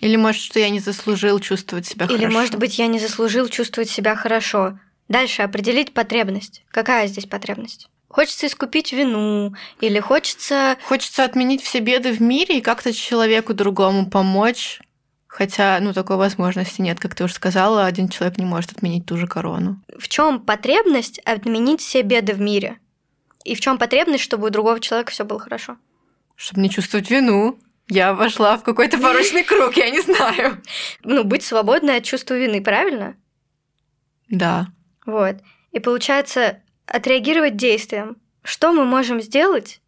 [0.00, 2.38] Или может, что я не заслужил чувствовать себя Или, хорошо.
[2.38, 4.78] может быть, я не заслужил чувствовать себя хорошо.
[5.08, 6.62] Дальше определить потребность.
[6.70, 7.88] Какая здесь потребность?
[8.08, 14.08] Хочется искупить вину, или хочется Хочется отменить все беды в мире и как-то человеку другому
[14.08, 14.80] помочь.
[15.28, 16.98] Хотя, ну, такой возможности нет.
[16.98, 19.80] Как ты уже сказала, один человек не может отменить ту же корону.
[19.96, 22.78] в чем потребность отменить все беды в мире?
[23.44, 25.76] И в чем потребность, чтобы у другого человека все было хорошо?
[26.34, 27.58] Чтобы не чувствовать вину.
[27.88, 30.62] Я вошла в какой-то порочный круг, я не знаю.
[31.04, 33.14] Ну, быть свободной от чувства вины, правильно?
[34.28, 34.68] Да.
[35.04, 35.36] Вот.
[35.72, 38.16] И получается, отреагировать действием.
[38.42, 39.80] Что мы можем сделать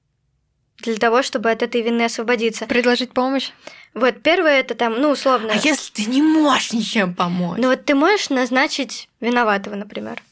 [0.82, 2.66] для того, чтобы от этой вины освободиться?
[2.66, 3.50] Предложить помощь?
[3.94, 5.52] Вот первое это там, ну, условно.
[5.52, 7.58] А если ты не можешь ничем помочь?
[7.58, 10.22] Ну вот ты можешь назначить виноватого, например.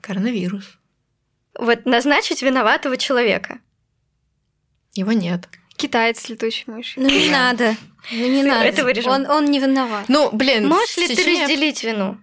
[0.00, 0.78] Коронавирус.
[1.58, 3.58] Вот назначить виноватого человека.
[4.94, 5.48] Его нет.
[5.76, 7.02] Китаец с летучей мышью.
[7.02, 7.76] Ну не надо.
[8.12, 8.64] Ну не надо.
[8.66, 9.12] Это вырежем.
[9.12, 10.04] Он, он не виноват.
[10.08, 12.18] Ну, блин, Можешь ли ты разделить вину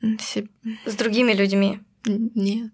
[0.00, 1.80] с другими людьми?
[2.04, 2.72] Нет.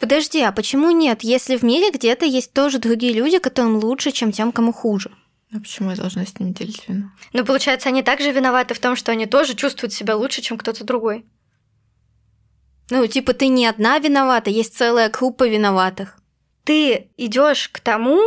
[0.00, 1.22] Подожди, а почему нет?
[1.22, 5.10] Если в мире где-то есть тоже другие люди, которым лучше, чем тем, кому хуже.
[5.52, 7.10] А почему я должна с ним делить вину?
[7.32, 10.84] Ну, получается, они также виноваты в том, что они тоже чувствуют себя лучше, чем кто-то
[10.84, 11.24] другой.
[12.90, 16.18] Ну, типа, ты не одна виновата, есть целая группа виноватых.
[16.64, 18.20] Ты идешь к тому,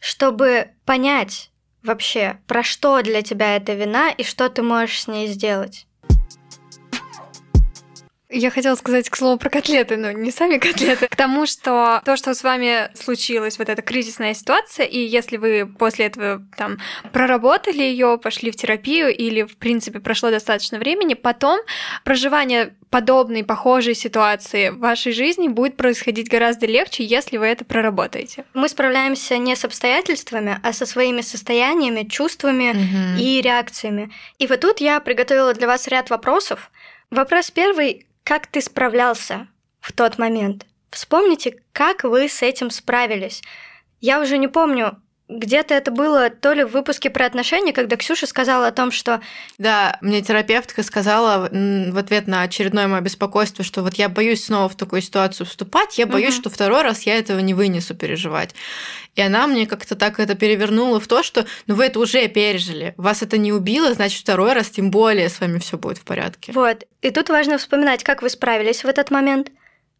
[0.00, 1.50] чтобы понять
[1.82, 5.87] вообще, про что для тебя эта вина и что ты можешь с ней сделать.
[8.30, 11.08] Я хотела сказать к слову про котлеты, но не сами котлеты.
[11.08, 15.66] К тому, что то, что с вами случилось, вот эта кризисная ситуация, и если вы
[15.66, 16.76] после этого там
[17.12, 21.58] проработали ее, пошли в терапию или, в принципе, прошло достаточно времени, потом
[22.04, 28.44] проживание подобной, похожей ситуации в вашей жизни будет происходить гораздо легче, если вы это проработаете.
[28.52, 33.16] Мы справляемся не с обстоятельствами, а со своими состояниями, чувствами Мгм.
[33.18, 34.10] и реакциями.
[34.38, 36.70] И вот тут я приготовила для вас ряд вопросов.
[37.10, 38.04] Вопрос первый.
[38.28, 39.48] Как ты справлялся
[39.80, 40.66] в тот момент?
[40.90, 43.42] Вспомните, как вы с этим справились.
[44.02, 48.26] Я уже не помню, где-то это было то ли в выпуске про отношения, когда Ксюша
[48.26, 49.20] сказала о том, что
[49.58, 54.68] Да, мне терапевтка сказала в ответ на очередное мое беспокойство, что вот я боюсь снова
[54.68, 56.40] в такую ситуацию вступать, я боюсь, Мгм.
[56.40, 58.54] что второй раз я этого не вынесу переживать.
[59.16, 62.94] И она мне как-то так это перевернула в то, что ну вы это уже пережили,
[62.96, 66.52] вас это не убило, значит второй раз тем более с вами все будет в порядке.
[66.52, 66.84] Вот.
[67.02, 69.50] И тут важно вспоминать, как вы справились в этот момент,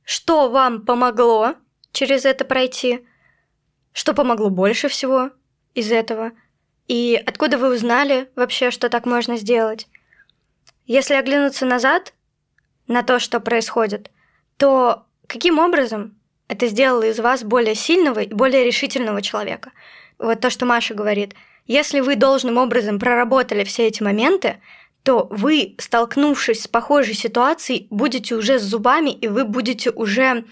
[0.05, 1.55] что вам помогло
[1.93, 3.01] через это пройти,
[3.99, 5.33] что помогло больше всего
[5.75, 6.31] из этого,
[6.87, 9.89] и откуда вы узнали вообще, что так можно сделать.
[10.87, 12.15] Если оглянуться назад
[12.87, 14.13] на то, что происходит,
[14.57, 19.73] то каким образом это сделало из вас более сильного и более решительного человека?
[20.17, 21.35] Вот то, что Маша говорит.
[21.67, 24.61] Если вы должным образом проработали все эти моменты,
[25.03, 30.45] то вы, столкнувшись с похожей ситуацией, будете уже с зубами, и вы будете уже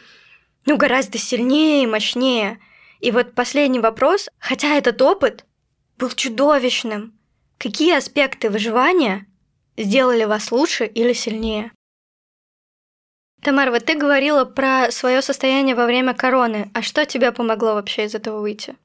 [0.64, 2.59] ну, гораздо сильнее и мощнее.
[3.00, 5.44] И вот последний вопрос, хотя этот опыт
[5.98, 7.12] был чудовищным,
[7.59, 9.26] какие аспекты выживания
[9.76, 11.72] сделали вас лучше или сильнее?
[13.42, 16.70] Тамара, вот ты говорила про свое состояние во время короны.
[16.74, 18.76] А что тебе помогло вообще из этого выйти?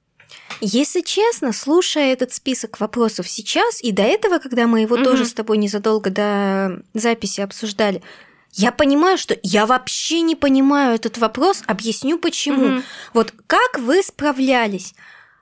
[0.60, 5.04] Если честно, слушая этот список вопросов сейчас и до этого, когда мы его Мгм.
[5.04, 8.04] тоже с тобой незадолго до записи обсуждали,
[8.54, 12.68] я понимаю, что я вообще не понимаю этот вопрос, объясню почему.
[12.68, 12.84] Мгм.
[13.14, 14.94] Вот как вы справлялись?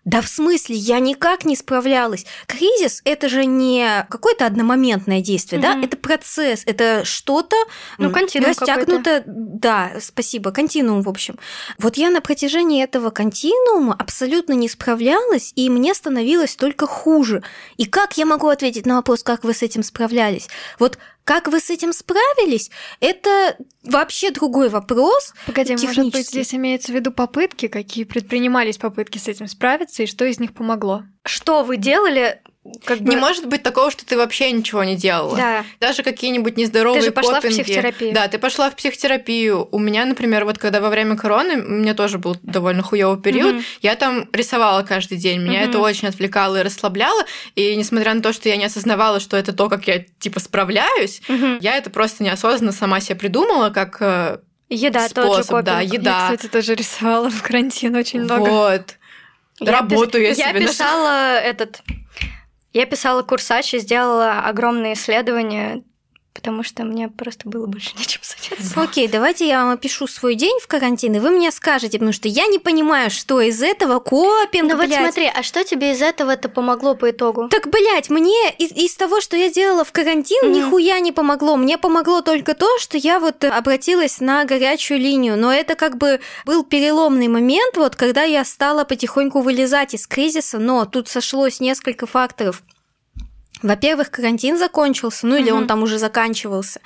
[0.05, 2.25] Да в смысле, я никак не справлялась.
[2.47, 5.83] Кризис это же не какое-то одномоментное действие, да, Мгм.
[5.83, 7.55] это процесс, это что-то
[7.97, 9.23] Ну, континуум растянуто.
[9.27, 11.37] Да, спасибо, континуум, в общем.
[11.77, 17.43] Вот я на протяжении этого континуума абсолютно не справлялась, и мне становилось только хуже.
[17.77, 20.47] И как я могу ответить на вопрос, как вы с этим справлялись?
[20.79, 25.33] Вот как вы с этим справились, это вообще другой вопрос.
[25.45, 30.07] Погоди, может быть, здесь имеется в виду попытки, какие предпринимались попытки с этим справиться, и
[30.07, 31.03] что из них помогло?
[31.23, 32.41] Что вы делали?
[32.85, 33.09] Как бы...
[33.09, 35.35] Не может быть такого, что ты вообще ничего не делала.
[35.37, 35.65] Да.
[35.79, 37.63] Даже какие-нибудь нездоровые Ты же пошла в копинги.
[37.63, 38.13] психотерапию.
[38.13, 39.67] Да, ты пошла в психотерапию.
[39.71, 43.55] У меня, например, вот когда во время короны, у меня тоже был довольно хуёвый период,
[43.55, 43.63] Мгм.
[43.81, 45.39] я там рисовала каждый день.
[45.41, 45.69] Меня Мгм.
[45.69, 47.23] это очень отвлекало и расслабляло.
[47.55, 51.21] И несмотря на то, что я не осознавала, что это то, как я типа справляюсь,
[51.29, 51.59] Мгм.
[51.61, 55.93] я это просто неосознанно сама себе придумала, как э, Еда тот же способ, да, копинг.
[55.93, 56.27] еда.
[56.29, 58.49] Я, кстати, тоже рисовала в карантин очень много.
[58.49, 58.95] Вот.
[59.61, 60.67] Работу я пис- себе Я нашла.
[60.67, 61.81] писала этот...
[62.71, 65.83] Я писала курсач и сделала огромные исследования,
[66.33, 68.81] потому что мне просто было больше нечем заняться.
[68.81, 72.27] Окей, давайте я вам опишу свой день в карантин, и вы мне скажете, потому что
[72.27, 76.47] я не понимаю, что из этого копинг, Ну вот смотри, а что тебе из этого-то
[76.49, 77.49] помогло по итогу?
[77.49, 80.53] Так, блядь, мне из, из того, что я делала в карантин, Мгм.
[80.53, 81.57] нихуя не помогло.
[81.57, 85.37] Мне помогло только то, что я вот обратилась на горячую линию.
[85.37, 90.59] Но это как бы был переломный момент, вот когда я стала потихоньку вылезать из кризиса,
[90.59, 92.61] но тут сошлось несколько факторов.
[93.61, 95.67] Во-первых, карантин закончился, ну или он Мгм.
[95.67, 96.79] там уже заканчивался.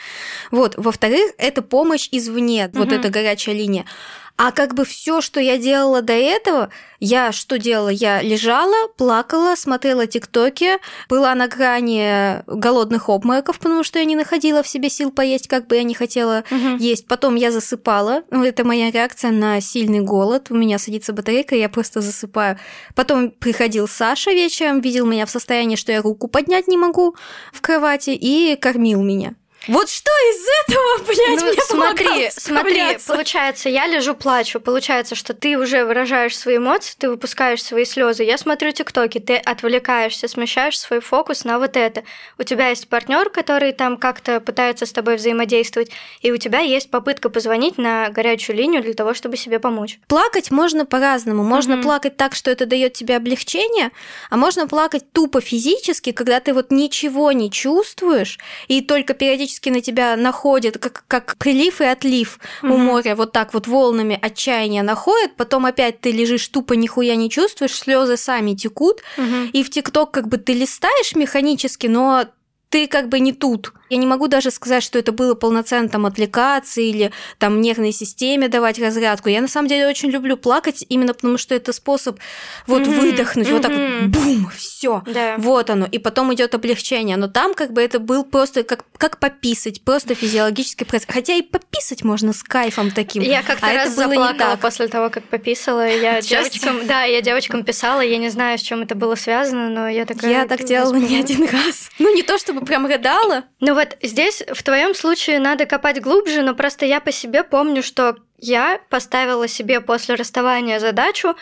[0.52, 0.74] Вот.
[0.78, 2.96] Во-вторых, это помощь извне, вот Мгм.
[3.00, 3.86] эта горячая линия.
[4.36, 6.70] А как бы все, что я делала до этого,
[7.00, 7.90] я что делала?
[7.90, 14.64] Я лежала, плакала, смотрела тиктоки, была на грани голодных обмороков, потому что я не находила
[14.64, 16.78] в себе сил поесть, как бы я не хотела Мгм.
[16.78, 17.08] есть.
[17.08, 18.24] Потом я засыпала.
[18.32, 20.48] Ну, это моя реакция на сильный голод.
[20.50, 22.58] У меня садится батарейка, я просто засыпаю.
[22.96, 27.16] Потом приходил Саша вечером, видел меня в состоянии, что я руку поднять не могу
[27.52, 29.36] в кровати, и кормил меня.
[29.68, 35.16] Вот что из этого, блядь, Ну, мне смотри, помогало смотри, получается, я лежу, плачу, получается,
[35.16, 38.24] что ты уже выражаешь свои эмоции, ты выпускаешь свои слезы.
[38.24, 42.04] Я смотрю тиктоки, ты отвлекаешься, смещаешь свой фокус на вот это.
[42.38, 46.92] У тебя есть партнер, который там как-то пытается с тобой взаимодействовать, и у тебя есть
[46.92, 50.00] попытка позвонить на горячую линию для того, чтобы себе помочь.
[50.08, 51.44] Плакать можно по-разному.
[51.44, 51.84] Можно Мгм.
[51.84, 53.92] плакать так, что это дает тебе облегчение,
[54.30, 59.70] а можно плакать тупо физически, когда ты вот ничего не чувствуешь, и только периодически механически
[59.70, 62.80] на тебя находит, как, как прилив и отлив у Мгм.
[62.86, 67.76] моря, вот так вот волнами отчаяния находит, потом опять ты лежишь тупо, нихуя не чувствуешь,
[67.78, 69.50] слезы сами текут, Мгм.
[69.54, 72.26] и в ТикТок как бы ты листаешь механически, но
[72.70, 73.74] ты как бы не тут.
[73.90, 78.48] Я не могу даже сказать, что это было полноценно там отвлекаться или там нервной системе
[78.48, 79.30] давать разрядку.
[79.30, 82.20] Я на самом деле очень люблю плакать именно потому, что это способ
[82.66, 85.04] вот Мгм, выдохнуть, вот так вот бум, все.
[85.06, 85.36] Да.
[85.38, 87.18] Вот оно, и потом идет облегчение.
[87.18, 91.08] Но там как бы это был просто как, как пописать, просто физиологический процесс.
[91.12, 93.22] Хотя и пописать можно с кайфом таким.
[93.22, 94.60] Я как-то а раз это было не заплакала так.
[94.60, 95.88] после того, как пописала.
[95.88, 99.88] Я девочкам, да, я девочкам писала, я не знаю, с чем это было связано, но
[99.88, 100.32] я такая.
[100.32, 101.90] Я так делала не один раз.
[102.00, 103.44] Ну, не то чтобы прям рыдала.
[103.60, 107.84] Ну вот здесь в твоем случае надо копать глубже, но просто я по себе помню,
[107.84, 111.36] что я поставила себе после расставания задачу,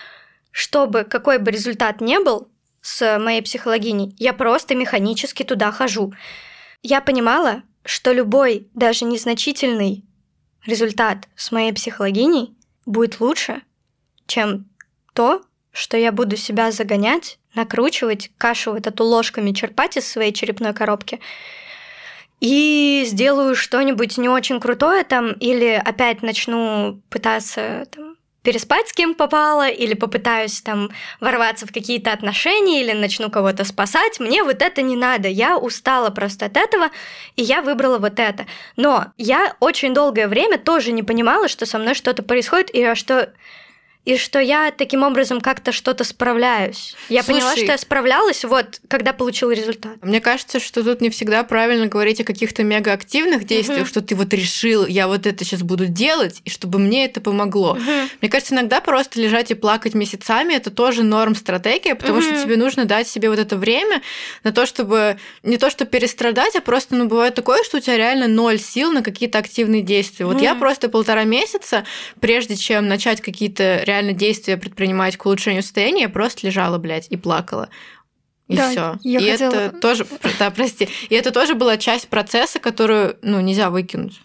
[0.52, 2.50] чтобы какой бы результат не был
[2.82, 6.14] с моей психологиней, я просто механически туда хожу.
[6.82, 10.04] Я понимала, что любой, даже незначительный
[10.66, 13.62] результат с моей психологиней будет лучше,
[14.26, 14.68] чем
[15.14, 20.74] то, что я буду себя загонять, накручивать, кашу вот эту ложками черпать из своей черепной
[20.74, 21.20] коробки
[22.42, 29.14] и сделаю что-нибудь не очень крутое там, или опять начну пытаться там, переспать с кем
[29.14, 34.20] попало, или попытаюсь там ворваться в какие-то отношения, или начну кого-то спасать.
[34.20, 35.28] Мне вот это не надо.
[35.28, 36.90] Я устала просто от этого,
[37.36, 38.48] и я выбрала вот это.
[38.76, 43.32] Но я очень долгое время тоже не понимала, что со мной что-то происходит, и что
[44.04, 46.96] и что я таким образом как-то что-то справляюсь.
[47.08, 47.64] Я поняла, Слушай.
[47.66, 49.94] что я справлялась, вот, когда получила результат.
[50.02, 53.88] Мне кажется, что тут не всегда правильно говорить о каких-то мегаактивных действиях, Мгм.
[53.88, 57.78] что ты вот решил, я вот это сейчас буду делать, и чтобы мне это помогло.
[58.22, 62.44] Мне кажется, иногда просто лежать и плакать месяцами это тоже норм стратегия, потому что Мгм.
[62.44, 64.02] тебе нужно дать себе вот это время
[64.44, 67.98] на то, чтобы не то, что перестрадать, а просто, ну, бывает такое, что у тебя
[67.98, 70.26] реально ноль сил на какие-то активные действия.
[70.26, 70.60] Вот я Мгм.
[70.60, 71.86] просто полтора месяца,
[72.20, 77.18] прежде чем начать какие-то реально действия предпринимать к улучшению состояния, я просто лежала, блядь, и
[77.18, 77.70] плакала.
[78.48, 79.00] И Да, все.
[79.04, 80.06] и хотела- это тоже,
[80.40, 80.90] да, прости.
[81.10, 84.20] И это тоже была часть процесса, которую, ну, нельзя выкинуть.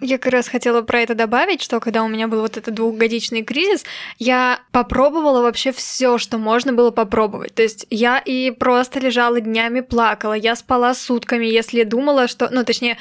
[0.00, 3.42] Я как раз хотела про это добавить, что когда у меня был вот этот двухгодичный
[3.44, 3.84] кризис,
[4.18, 7.54] я попробовала вообще все, что можно было попробовать.
[7.54, 12.48] То есть я и просто лежала днями, плакала, я спала сутками, если думала, что...
[12.50, 12.96] Ну, точнее,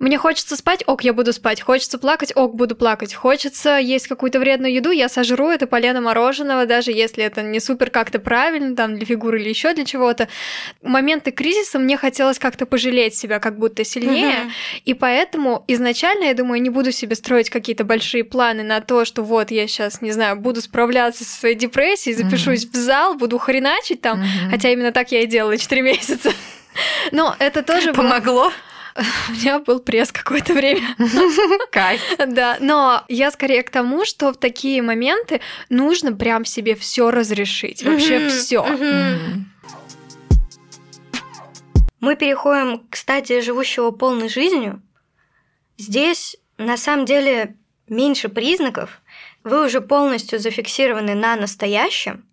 [0.00, 1.60] мне хочется спать, ок, я буду спать.
[1.60, 3.14] Хочется плакать, ок, буду плакать.
[3.14, 7.90] Хочется есть какую-то вредную еду, я сожру это полено мороженого, даже если это не супер
[7.90, 10.28] как-то правильно, там, для фигуры или еще для чего-то.
[10.82, 14.52] Моменты кризиса мне хотелось как-то пожалеть себя как будто сильнее, Мгм.
[14.86, 19.22] и поэтому изначально, я думаю, не буду себе строить какие-то большие планы на то, что
[19.22, 24.00] вот я сейчас, не знаю, буду справляться со своей депрессией, запишусь в зал, буду хреначить
[24.00, 24.50] там, Мгм.
[24.50, 26.32] хотя именно так я и делала 4 месяца.
[27.12, 28.50] Но это тоже было- Помогло?
[29.28, 30.82] У меня был пресс какое-то время.
[31.70, 32.00] Кайф.
[32.26, 37.82] Да, но я скорее к тому, что в такие моменты нужно прям себе все разрешить.
[37.82, 38.64] Вообще все.
[42.00, 44.82] Мы переходим к стадии живущего полной жизнью.
[45.76, 47.56] Здесь на самом деле
[47.88, 49.02] меньше признаков.
[49.44, 52.26] Вы уже полностью зафиксированы на настоящем.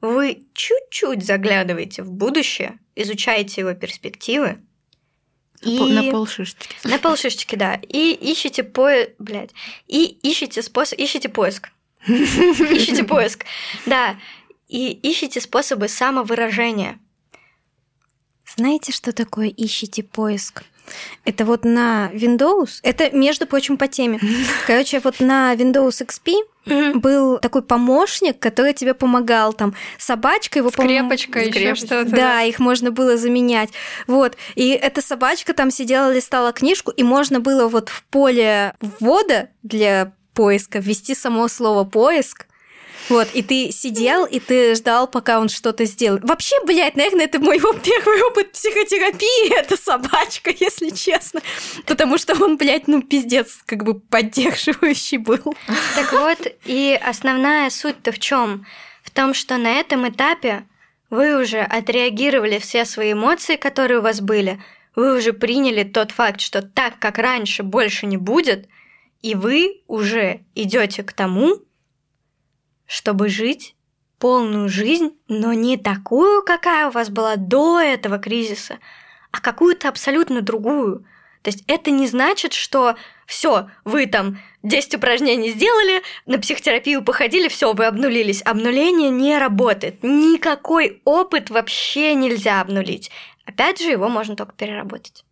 [0.00, 4.58] Вы чуть-чуть заглядываете в будущее, изучаете его перспективы.
[5.62, 5.78] И...
[5.92, 6.76] На полшишечки.
[6.84, 7.74] На полшишечки, да.
[7.88, 8.90] И ищите по...
[9.18, 9.50] Блядь.
[9.86, 10.98] И ищите способ...
[10.98, 11.70] Ищите поиск.
[12.06, 13.44] Ищите поиск.
[13.86, 14.18] Да.
[14.68, 16.98] И ищите способы самовыражения.
[18.56, 20.64] Знаете, что такое ищите поиск?
[21.24, 24.18] Это вот на Windows, это, между прочим, по теме.
[24.66, 31.40] Короче, вот на Windows XP был такой помощник, который тебе помогал там собачка его Скрепочка,
[31.40, 31.86] еще скрепочка.
[31.86, 32.10] что-то.
[32.10, 33.70] Да, их можно было заменять.
[34.06, 34.36] Вот.
[34.54, 40.12] И эта собачка там сидела, листала книжку, и можно было вот в поле ввода для
[40.34, 42.46] поиска ввести само слово поиск.
[43.08, 46.24] Вот, и ты сидел, и ты ждал, пока он что-то сделает.
[46.24, 51.40] Вообще, блядь, наверное, это мой первый опыт психотерапии, это собачка, если честно.
[51.86, 55.56] Потому что он, блядь, ну, пиздец, как бы поддерживающий был.
[55.96, 58.66] Так вот, и основная суть-то в чем?
[59.02, 60.64] В том, что на этом этапе
[61.10, 64.62] вы уже отреагировали все свои эмоции, которые у вас были,
[64.94, 68.68] вы уже приняли тот факт, что так, как раньше, больше не будет,
[69.22, 71.62] и вы уже идете к тому,
[72.92, 73.74] чтобы жить
[74.18, 78.80] полную жизнь, но не такую, какая у вас была до этого кризиса,
[79.30, 81.06] а какую-то абсолютно другую.
[81.40, 87.48] То есть это не значит, что все, вы там 10 упражнений сделали, на психотерапию походили,
[87.48, 88.42] все, вы обнулились.
[88.44, 90.02] Обнуление не работает.
[90.02, 93.10] Никакой опыт вообще нельзя обнулить.
[93.46, 95.24] Опять же, его можно только переработать.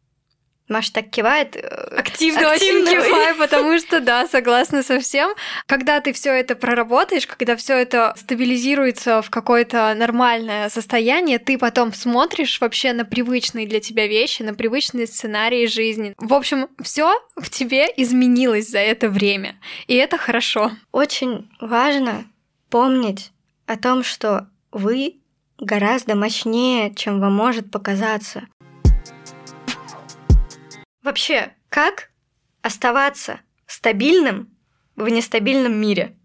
[0.70, 1.56] Маша так кивает.
[1.56, 1.60] э,
[1.96, 2.80] Активно, Активно.
[2.80, 5.32] очень киваю, потому что да, согласна со всем.
[5.66, 11.92] Когда ты все это проработаешь, когда все это стабилизируется в какое-то нормальное состояние, ты потом
[11.92, 16.14] смотришь вообще на привычные для тебя вещи, на привычные сценарии жизни.
[16.18, 19.56] В общем, все в тебе изменилось за это время,
[19.86, 20.70] и это хорошо.
[20.92, 22.24] Очень важно
[22.70, 23.32] помнить
[23.66, 25.16] о том, что вы
[25.58, 28.46] гораздо мощнее, чем вам может показаться.
[31.02, 32.10] Вообще, как
[32.62, 34.50] оставаться стабильным
[34.96, 36.16] в нестабильном мире?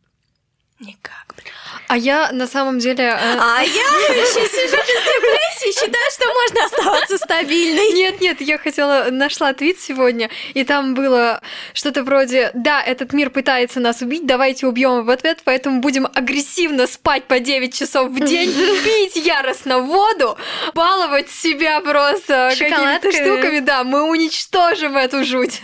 [0.80, 1.54] Никак, блин.
[1.88, 3.04] А я на самом деле...
[3.06, 7.94] э, А я еще сижу без депрессии, считаю, что можно оставаться стабильной.
[7.94, 11.42] Нет, нет, я хотела, нашла твит сегодня, и там было
[11.74, 16.88] что-то вроде, да, этот мир пытается нас убить, давайте убьем в ответ, поэтому будем агрессивно
[16.88, 18.54] спать по 9 часов в день,
[18.84, 20.38] пить яростно воду,
[20.74, 25.62] баловать себя просто какими-то штуками, да, мы уничтожим эту жуть.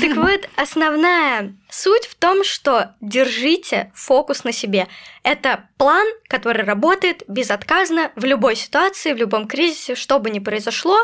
[0.00, 4.88] Так вот, основная суть в том, что держите фокус на себе.
[5.22, 10.98] Это план, который работает безотказно в любой ситуации, в любом кризисе, что бы ни произошло.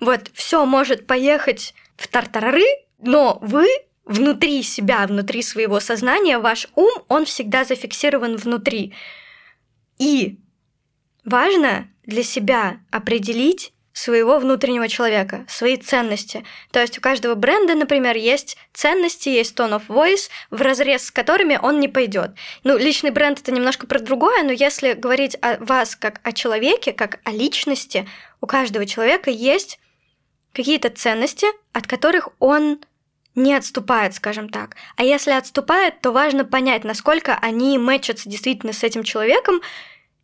[0.00, 2.64] Вот, все может поехать в тартарары,
[2.98, 3.66] но вы
[4.04, 8.94] внутри себя, внутри своего сознания, ваш ум, он всегда зафиксирован внутри.
[9.98, 10.38] И
[11.24, 16.44] важно для себя определить своего внутреннего человека, свои ценности.
[16.72, 21.10] То есть у каждого бренда, например, есть ценности, есть tone of voice, в разрез с
[21.12, 22.32] которыми он не пойдет.
[22.64, 26.92] Ну, личный бренд это немножко про другое, но если говорить о вас как о человеке,
[26.92, 28.08] как о личности,
[28.40, 29.78] у каждого человека есть
[30.52, 32.80] какие-то ценности, от которых он
[33.36, 34.74] не отступает, скажем так.
[34.96, 39.60] А если отступает, то важно понять, насколько они мэчатся действительно с этим человеком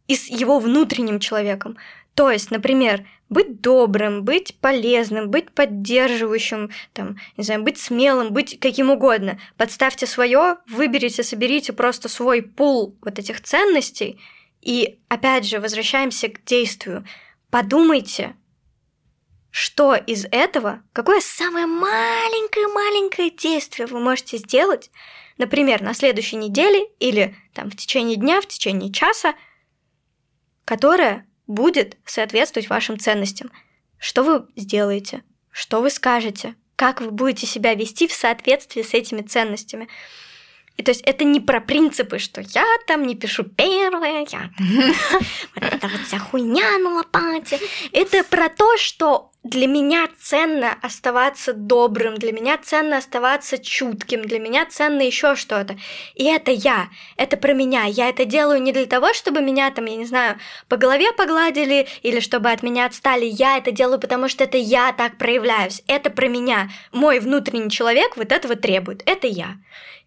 [0.09, 1.79] и с его внутренним человеком.
[2.15, 8.59] То есть, например, быть добрым, быть полезным, быть поддерживающим, там, не знаю, быть смелым, быть
[8.61, 9.41] каким угодно.
[9.57, 14.21] Подставьте свое, выберите, соберите просто свой пул вот этих ценностей.
[14.61, 17.07] И опять же, возвращаемся к действию.
[17.51, 18.37] Подумайте,
[19.51, 24.91] что из этого, какое самое маленькое-маленькое действие вы можете сделать,
[25.39, 29.35] например, на следующей неделе или там в течение дня, в течение часа,
[30.65, 33.51] которое будет соответствовать вашим ценностям.
[33.99, 35.23] Что вы сделаете?
[35.51, 36.55] Что вы скажете?
[36.77, 39.89] Как вы будете себя вести в соответствии с этими ценностями?
[40.77, 44.51] И то есть это не про принципы, что я там не пишу первое, я
[45.55, 47.61] вот это вот вся хуйня на лопате.
[47.93, 54.39] Это про то, что для меня ценно оставаться добрым, для меня ценно оставаться чутким, для
[54.39, 55.79] меня ценно еще что-то.
[56.15, 57.85] И это я, это про меня.
[57.85, 60.39] Я это делаю не для того, чтобы меня там, я не знаю,
[60.69, 63.25] по голове погладили или чтобы от меня отстали.
[63.25, 65.83] Я это делаю, потому что это я так проявляюсь.
[65.87, 66.69] Это про меня.
[66.93, 69.03] Мой внутренний человек вот этого требует.
[69.07, 69.57] Это я.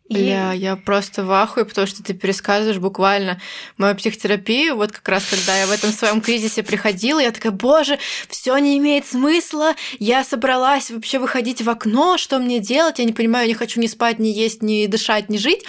[0.09, 3.39] И- Бля, я просто в ахуе, потому что ты пересказываешь буквально
[3.77, 4.75] мою психотерапию.
[4.75, 7.97] Вот как раз когда я в этом своем кризисе приходила, я такая, боже,
[8.27, 9.75] все не имеет смысла.
[9.99, 12.99] Я собралась вообще выходить в окно, что мне делать?
[12.99, 15.63] Я не понимаю, я не хочу ни спать, ни есть, ни дышать, ни жить.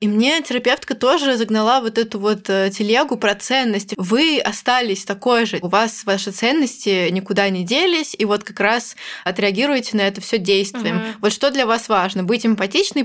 [0.00, 3.94] И мне терапевтка тоже загнала вот эту вот э, телегу про ценности.
[3.96, 8.96] Вы остались такой же, у вас ваши ценности никуда не делись, и вот как раз
[9.24, 10.96] отреагируете на это все действием.
[10.96, 11.06] Мгм.
[11.20, 12.24] Вот что для вас важно?
[12.24, 13.04] Быть эмпатичной,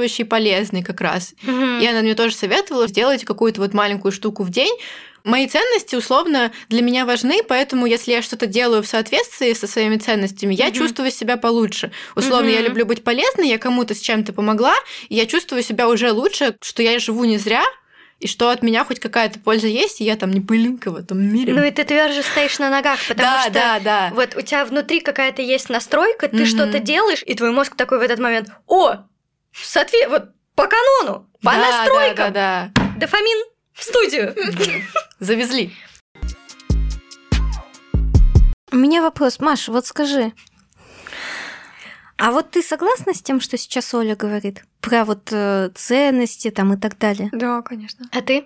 [0.00, 1.34] поддерживающей, полезной как раз.
[1.42, 1.80] Мгм.
[1.80, 4.74] И она мне тоже советовала сделать какую-то вот маленькую штуку в день.
[5.22, 9.98] Мои ценности, условно, для меня важны, поэтому если я что-то делаю в соответствии со своими
[9.98, 10.74] ценностями, я Мгм.
[10.74, 11.90] чувствую себя получше.
[12.16, 12.68] Условно, я Мгм.
[12.68, 14.74] люблю быть полезной, я кому-то с чем-то помогла,
[15.10, 17.62] и я чувствую себя уже лучше, что я живу не зря,
[18.20, 21.22] и что от меня хоть какая-то польза есть, и я там не пылинка в этом
[21.22, 21.54] мире.
[21.54, 24.10] Ну и ты тверже стоишь на ногах, потому да, что да, да.
[24.14, 26.46] вот у тебя внутри какая-то есть настройка, ты Мгм.
[26.46, 28.96] что-то делаешь, и твой мозг такой в этот момент, о,
[29.52, 30.08] соответ...
[30.08, 34.34] вот по канону, по да, настройкам, Да, да, дофамин в студию.
[34.36, 35.00] да.
[35.20, 35.72] Завезли.
[38.72, 40.32] У меня вопрос, Маш, вот скажи.
[42.16, 44.62] А вот ты согласна с тем, что сейчас Оля говорит?
[44.80, 47.30] Про вот э, ценности там и так далее.
[47.32, 48.06] Да, конечно.
[48.12, 48.44] А ты?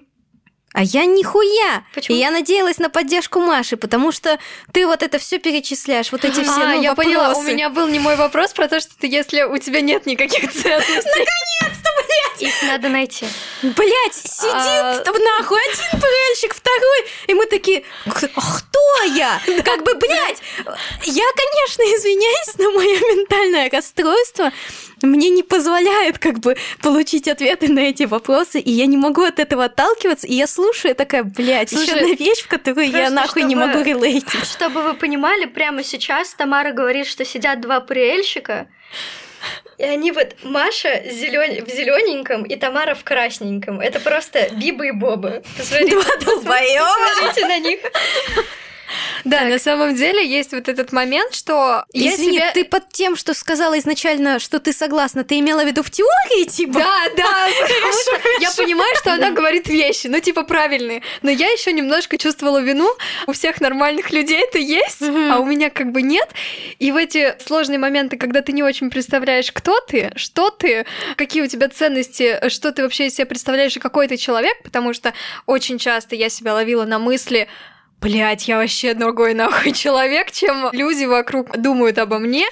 [0.74, 1.84] А я нихуя!
[1.94, 2.16] Почему?
[2.16, 4.40] И я надеялась на поддержку Маши, потому что
[4.72, 7.52] ты вот это все перечисляешь, вот эти все а, ну, я поняла, у вопросы.
[7.52, 11.24] меня был не мой вопрос про то, что ты, если у тебя нет никаких ценностей.
[12.40, 13.26] Их надо найти.
[13.62, 14.98] Блять, сидит А.
[15.04, 19.40] там нахуй один ПРЛьщик, второй, и мы такие, «А кто я?
[19.64, 20.42] Как бы, блядь,
[21.04, 24.52] я, конечно, извиняюсь, но мое ментальное расстройство
[25.04, 29.38] мне не позволяет как бы получить ответы на эти вопросы, и я не могу от
[29.38, 33.42] этого отталкиваться, и я слушаю такая, блядь, еще Слушай, одна вещь, в которую я нахуй
[33.42, 34.44] не чтобы- могу релейтить.
[34.46, 38.68] Чтобы вы понимали, прямо сейчас Тамара говорит, что сидят два ПРЛьщика,
[39.76, 43.80] и они вот Маша зелён- в зелененьком и Тамара в красненьком.
[43.80, 45.42] Это просто Биба и Боба.
[45.58, 46.88] Посмотрите, Два долбоёба.
[47.14, 47.80] посмотрите на них.
[49.24, 53.16] Да, на самом деле есть вот этот момент, что я Извини, себя- ты под тем,
[53.16, 56.78] что сказала изначально, что ты согласна, ты имела в виду в теории, типа?
[56.78, 61.72] Да, да, что я понимаю, что она говорит вещи, ну типа правильные, но я еще
[61.72, 62.90] немножко чувствовала вину.
[63.26, 66.28] У всех нормальных людей это есть, а у меня как бы нет.
[66.78, 71.42] И в эти сложные моменты, когда ты не очень представляешь, кто ты, что ты, какие
[71.42, 75.14] у тебя ценности, что ты вообще из себя представляешь и какой ты человек, потому что
[75.46, 77.48] очень часто я себя ловила на мысли,
[78.04, 82.44] Блять, я вообще другой нахуй человек, чем люди вокруг думают обо мне,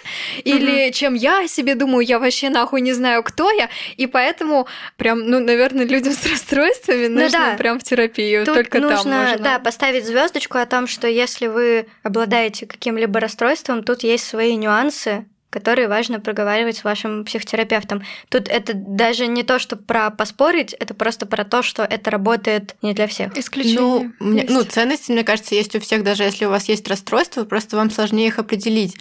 [0.44, 4.66] или чем я о себе думаю, я вообще нахуй не знаю, кто я, и поэтому
[4.96, 7.54] прям, ну, наверное, людям с расстройствами Ну нужно да.
[7.58, 9.38] прям в терапию, Тут только нужно, там можно.
[9.38, 15.26] да, поставить звездочку о том, что если вы обладаете каким-либо расстройством, тут есть свои нюансы,
[15.52, 18.02] которые важно проговаривать с вашим психотерапевтом.
[18.30, 22.74] Тут это даже не то, что про поспорить, это просто про то, что это работает
[22.80, 23.36] не для всех.
[23.36, 23.78] Исключение.
[23.78, 27.44] Ну, мне- ну, ценности, мне кажется, есть у всех, даже если у вас есть расстройство,
[27.44, 28.96] просто вам сложнее их определить.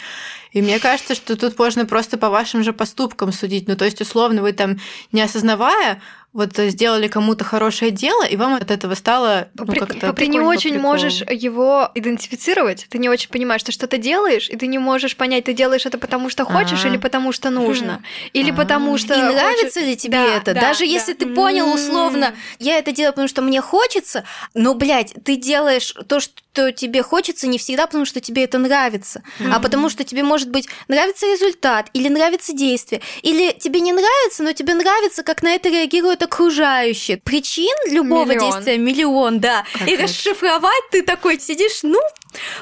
[0.52, 3.68] И мне кажется, что тут можно просто по вашим же поступкам судить.
[3.68, 4.80] Ну, то есть, условно, вы там,
[5.12, 6.02] не осознавая,
[6.34, 10.40] вот сделали кому-то хорошее дело, и вам от этого стало ну, При- как-то ты не
[10.40, 10.82] очень по-приколу.
[10.94, 15.44] можешь его идентифицировать, ты не очень понимаешь, ты что-то делаешь, и ты не можешь понять,
[15.46, 16.88] ты делаешь это потому, что хочешь, А.
[16.88, 18.54] или потому, что нужно, или А.
[18.54, 19.14] потому, что...
[19.14, 20.54] И хочешь- нравится ли тебе Да, это?
[20.54, 20.86] да, Даже да.
[20.86, 24.24] если ты понял условно, я это делаю, потому что мне хочется,
[24.54, 29.22] но, блядь, ты делаешь то, что тебе хочется, не всегда потому, что тебе это нравится,
[29.54, 34.44] а потому что тебе, может быть, нравится результат, или нравится действие, или тебе не нравится,
[34.44, 37.18] но тебе нравится, как на это реагируют окружающие.
[37.18, 38.52] Причин любого Миллион.
[38.52, 39.66] действия миллион, да.
[39.76, 40.02] И Капец.
[40.02, 42.00] расшифровать ты такой сидишь, ну,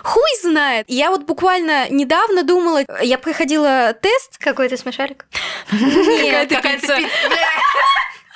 [0.04, 0.86] хуй знает.
[0.88, 5.26] Я вот буквально недавно думала, я проходила тест, Какой-то смешарик.
[5.72, 6.98] Нет, Какая-то пицца.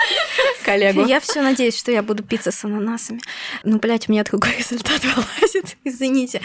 [0.64, 1.06] коллегу.
[1.06, 3.22] Я все надеюсь, что я буду пицца с ананасами.
[3.64, 6.42] Ну, блядь, у меня другой результат вылазит, извините.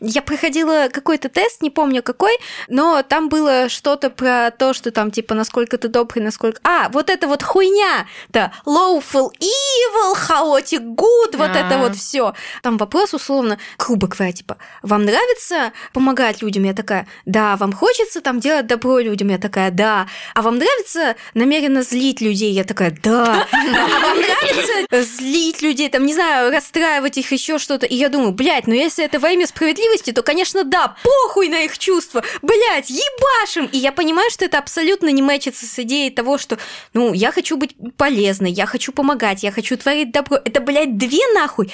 [0.00, 2.36] Я проходила какой-то тест, не помню какой,
[2.68, 6.60] но там было что-то про то, что там, типа, насколько ты добрый, насколько...
[6.64, 8.06] А, вот это вот хуйня!
[8.28, 11.78] Да, lawful evil, chaotic good, вот это А.
[11.78, 12.34] вот все.
[12.62, 16.64] Там вопрос условно, грубо говоря, типа, вам нравится помогать людям?
[16.64, 17.56] Я такая, да.
[17.56, 19.28] Вам хочется там делать добро людям?
[19.28, 20.08] Я такая, да.
[20.34, 22.52] А вам нравится намеренно злить людей?
[22.52, 23.46] Я такая, да.
[23.52, 27.86] А вам нравится злить людей, там, не знаю, расстраивать их, еще что-то?
[27.86, 31.62] И я думаю, блядь, ну если это во имя справедливости, то, конечно, да, похуй на
[31.64, 33.66] их чувства, блядь, ебашим.
[33.66, 36.58] И я понимаю, что это абсолютно не мэчится с идеей того, что,
[36.92, 40.38] ну, я хочу быть полезной, я хочу помогать, я хочу творить добро.
[40.44, 41.70] Это, блядь, две нахуй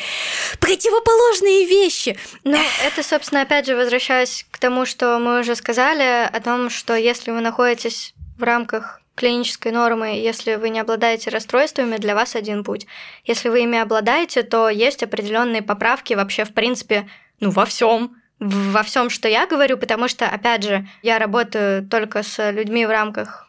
[0.61, 2.17] противоположные вещи.
[2.45, 6.95] Ну, это, собственно, опять же, возвращаясь к тому, что мы уже сказали, о том, что
[6.95, 12.63] если вы находитесь в рамках клинической нормы, если вы не обладаете расстройствами, для вас один
[12.63, 12.87] путь.
[13.25, 17.09] Если вы ими обладаете, то есть определенные поправки вообще, в принципе,
[17.41, 22.23] ну, во всем во всем, что я говорю, потому что, опять же, я работаю только
[22.23, 23.48] с людьми в рамках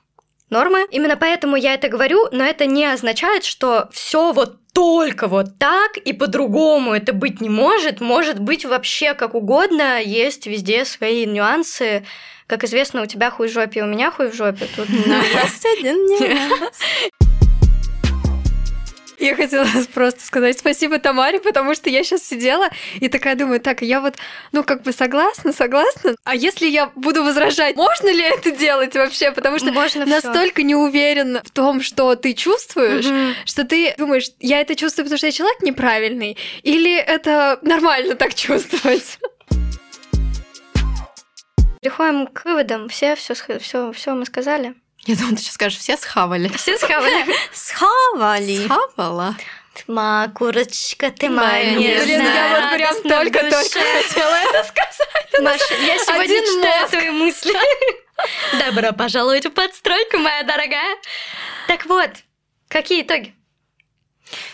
[0.49, 0.85] нормы.
[0.91, 5.97] Именно поэтому я это говорю, но это не означает, что все вот только вот так
[5.97, 8.01] и по-другому это быть не может.
[8.01, 12.05] Может быть вообще как угодно, есть везде свои нюансы.
[12.47, 14.67] Как известно, у тебя хуй в жопе, у меня хуй в жопе.
[14.75, 16.79] Тут Есть один нюанс.
[19.19, 23.81] Я хотела просто сказать спасибо Тамаре, потому что я сейчас сидела и такая думаю, так,
[23.81, 24.15] я вот,
[24.51, 26.15] ну, как бы согласна, согласна.
[26.23, 29.31] А если я буду возражать, можно ли это делать вообще?
[29.31, 30.13] Потому что Можно всё.
[30.15, 33.35] настолько не уверен в том, что ты чувствуешь, Мгм.
[33.45, 38.33] что ты думаешь, я это чувствую, потому что я человек неправильный, или это нормально так
[38.33, 39.19] чувствовать?
[41.81, 42.89] Переходим к выводам.
[42.89, 44.73] Все, все, все, все мы сказали.
[45.09, 46.49] Я думаю, ты сейчас скажешь, все схавали.
[46.49, 47.25] Все схавали.
[47.51, 48.67] Схавали.
[48.67, 49.35] Схавала.
[49.87, 55.41] Ма, курочка, ты моя Блин, я вот прям только-только хотела это сказать.
[55.41, 57.55] Маша, я сегодня читаю твои мысли.
[58.59, 60.95] Добро пожаловать в подстройку, моя дорогая.
[61.67, 62.11] Так вот,
[62.67, 63.33] какие итоги?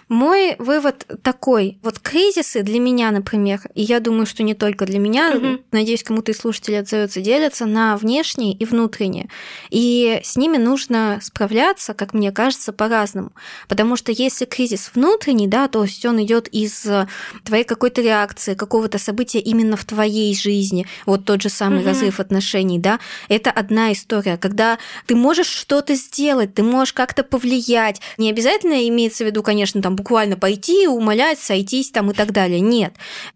[0.07, 1.79] Мой вывод такой.
[1.81, 5.61] Вот кризисы для меня, например, и я думаю, что не только для меня, Мгм.
[5.71, 9.29] надеюсь, кому-то из слушателей отзовется, делятся на внешние и внутренние.
[9.71, 13.31] И с ними нужно справляться, как мне кажется, по-разному.
[13.67, 17.07] Потому что если кризис внутренний, да, то есть он идет из э,
[17.43, 21.87] твоей какой-то реакции, какого-то события именно в твоей жизни, вот тот же самый Мгм.
[21.87, 24.77] разрыв отношений, да, это одна история, когда
[25.07, 28.01] ты можешь что-то сделать, ты можешь как-то повлиять.
[28.19, 32.59] Не обязательно имеется в виду, конечно, там буквально пойти, умолять, сойтись там и так далее.
[32.59, 32.93] Нет.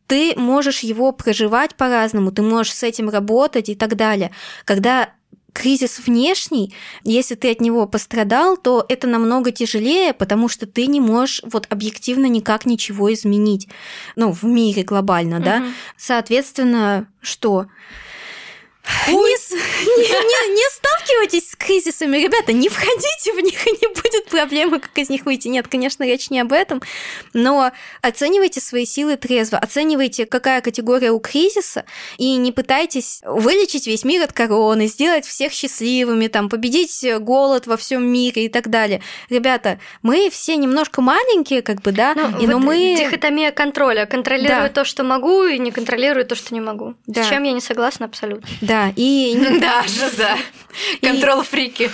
[0.08, 4.32] Ты можешь его проживать по-разному, ты можешь с этим работать и так далее.
[4.66, 5.10] Когда
[5.54, 11.02] кризис внешний, если ты от него пострадал, то это намного тяжелее, потому что ты не
[11.02, 13.68] можешь вот объективно никак ничего изменить,
[14.16, 15.60] ну, в мире глобально, да.
[15.60, 15.74] Мгм.
[15.98, 17.68] Соответственно, что?
[19.08, 24.26] Не, не- не- не сталкивайтесь с кризисами, ребята, не входите в них, и не будет
[24.26, 25.48] проблемы, как из них выйти.
[25.48, 26.82] Нет, конечно, речь не об этом,
[27.34, 27.72] но
[28.02, 31.86] оценивайте свои силы трезво, оценивайте, какая категория у кризиса,
[32.18, 37.78] и не пытайтесь вылечить весь мир от короны, сделать всех счастливыми, там, победить голод во
[37.78, 39.02] всем мире и так далее.
[39.30, 42.96] Ребята, мы все немножко маленькие, как бы, да, Ну, и, но вот мы...
[42.98, 44.06] Дихотомия контроля.
[44.06, 44.70] Контролирую Да.
[44.70, 46.96] то, что могу, и не контролирую то, что не могу.
[47.08, 47.24] Да.
[47.24, 48.48] С чем я не согласна абсолютно.
[48.62, 49.60] Да, и не-
[50.18, 50.38] Да.
[51.02, 51.92] Контрол-фрики.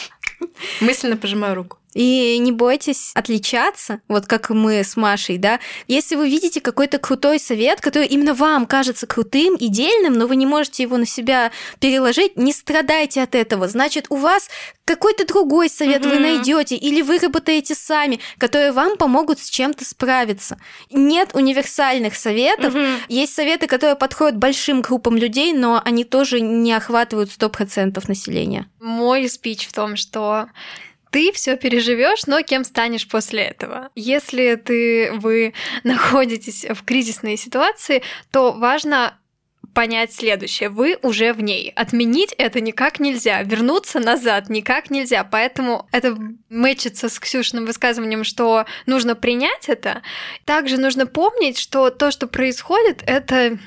[0.80, 1.77] Мысленно пожимаю руку.
[1.94, 5.58] И не бойтесь отличаться, вот как мы с Машей, да.
[5.86, 10.46] Если вы видите какой-то крутой совет, который именно вам кажется крутым, идеальным, но вы не
[10.46, 13.68] можете его на себя переложить, не страдайте от этого.
[13.68, 14.48] Значит, у вас
[14.84, 16.22] какой-то другой совет вы Мгм.
[16.22, 20.58] найдете или выработаете сами, которые вам помогут с чем-то справиться.
[20.90, 22.74] Нет универсальных советов.
[22.74, 22.96] Мгм.
[23.08, 28.68] Есть советы, которые подходят большим группам людей, но они тоже не охватывают 100% населения.
[28.80, 30.46] Мой спич в том, что
[31.10, 33.90] ты все переживешь, но кем станешь после этого?
[33.94, 35.54] Если ты вы
[35.84, 39.18] находитесь в кризисной ситуации, то важно
[39.74, 40.70] понять следующее.
[40.70, 41.72] Вы уже в ней.
[41.76, 43.42] Отменить это никак нельзя.
[43.42, 45.22] Вернуться назад никак нельзя.
[45.22, 50.02] Поэтому это мэчится с Ксюшиным высказыванием, что нужно принять это.
[50.44, 53.58] Также нужно помнить, что то, что происходит, это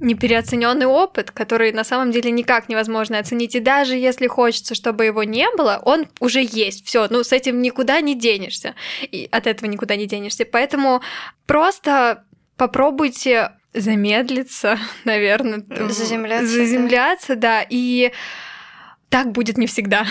[0.00, 3.54] непереоцененный опыт, который на самом деле никак невозможно оценить.
[3.54, 6.86] И даже если хочется, чтобы его не было, он уже есть.
[6.86, 8.74] Все, ну с этим никуда не денешься.
[9.02, 10.44] И от этого никуда не денешься.
[10.44, 11.02] Поэтому
[11.46, 12.24] просто
[12.56, 15.62] попробуйте замедлиться, наверное.
[15.88, 17.66] Заземляться, Заземляться, да.
[17.68, 18.12] И
[19.08, 20.06] так будет не всегда.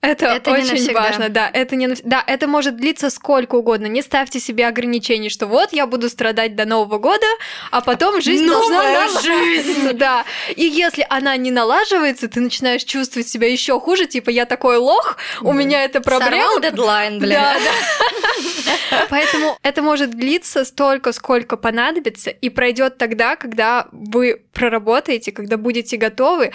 [0.00, 1.50] Это, Это очень важно, да.
[1.52, 3.86] Это не да, это может длиться сколько угодно.
[3.86, 7.26] Не ставьте себе ограничений, что вот я буду страдать до Нового года,
[7.72, 9.92] а потом жизнь должна Новая наладиться.
[9.94, 10.24] Да.
[10.54, 15.16] И если она не налаживается, ты начинаешь чувствовать себя еще хуже, типа я такой лох,
[15.42, 16.36] у меня это проблема.
[16.36, 17.32] Сорвал дедлайн, блин.
[17.32, 19.06] Да, да.
[19.10, 25.96] Поэтому это может длиться столько, сколько понадобится, и пройдет тогда, когда вы проработаете, когда будете
[25.96, 26.52] готовы,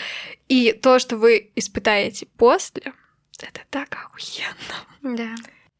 [0.48, 2.94] и то, что вы испытаете после,
[3.44, 5.16] это так охуенно.
[5.18, 5.36] Да.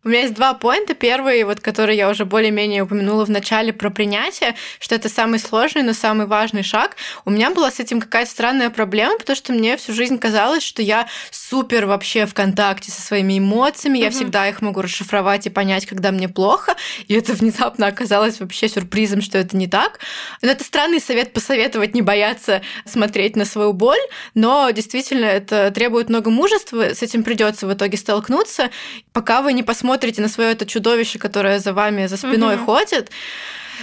[0.06, 0.96] У меня есть два поинта.
[0.96, 5.82] Первый, вот, который я уже более-менее упомянула в начале про принятие, что это самый сложный,
[5.82, 6.98] но самый важный шаг.
[7.24, 10.82] У меня была с этим какая-то странная проблема, потому что мне всю жизнь казалось, что
[10.82, 15.86] я супер вообще в контакте со своими эмоциями, я всегда их могу расшифровать и понять,
[15.86, 16.76] когда мне плохо,
[17.08, 20.00] и это внезапно оказалось вообще сюрпризом, что это не так.
[20.42, 24.02] Но это странный совет посоветовать не бояться смотреть на свою боль,
[24.34, 28.70] но действительно это требует много мужества, с этим придется в итоге столкнуться,
[29.14, 32.66] пока вы не посмотрите на свое это чудовище, которое за вами за спиной Мгм.
[32.66, 33.12] ходит,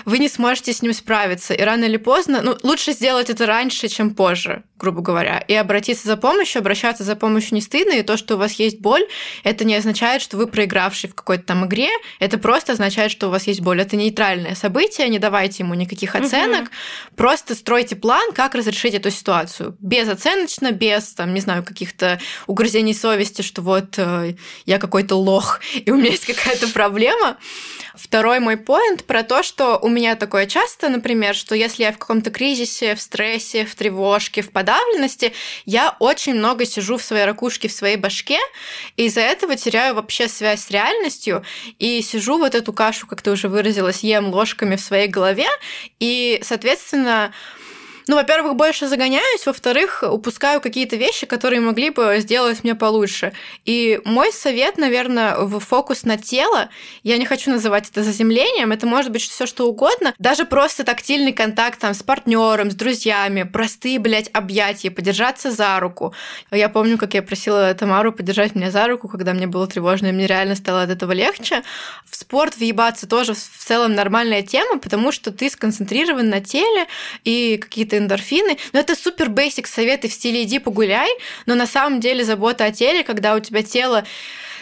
[0.05, 1.55] вы не сможете с ним справиться.
[1.55, 5.39] И рано или поздно, ну, лучше сделать это раньше, чем позже, грубо говоря.
[5.49, 7.93] И обратиться за помощью, обращаться за помощью не стыдно.
[7.93, 9.05] И то, что у вас есть боль,
[9.45, 11.91] это не означает, что вы проигравший в какой-то там игре.
[12.19, 13.81] Это просто означает, что у вас есть боль.
[13.81, 16.71] Это нейтральное событие, не давайте ему никаких оценок.
[17.17, 19.77] Просто стройте план, как разрешить эту ситуацию.
[19.81, 24.35] Безоценочно, без, там, не знаю, каких-то угрызений совести, что вот э,
[24.67, 27.37] я какой-то лох, и у меня есть какая-то проблема.
[28.03, 31.99] Второй мой поинт про то, что у меня такое часто, например, что если я в
[31.99, 35.35] каком-то кризисе, в стрессе, в тревожке, в подавленности,
[35.67, 38.39] я очень много сижу в своей ракушке, в своей башке,
[38.97, 41.45] и из-за этого теряю вообще связь с реальностью,
[41.79, 45.49] и сижу вот эту кашу, как ты уже выразилась, ем ложками в своей голове,
[45.99, 47.35] и, соответственно,
[48.11, 53.33] Ну, во-первых, больше загоняюсь, во-вторых, упускаю какие-то вещи, которые могли бы сделать мне получше.
[53.65, 56.71] И мой совет, наверное, в фокус на тело.
[57.05, 60.13] Я не хочу называть это заземлением, это может быть все что угодно.
[60.19, 66.13] Даже просто тактильный контакт там с партнером, с друзьями, простые, блядь, объятия, подержаться за руку.
[66.51, 70.13] Я помню, как я просила Тамару подержать меня за руку, когда мне было тревожно, и
[70.13, 71.63] мне реально стало от этого легче.
[72.11, 76.89] В спорт въебаться тоже в целом нормальная тема, потому что ты сконцентрирован на теле
[77.23, 78.59] и какие-то эндорфины.
[78.73, 81.11] Но это супер бейсик советы в стиле «иди погуляй»,
[81.47, 84.05] но на самом деле забота о теле, когда у тебя тело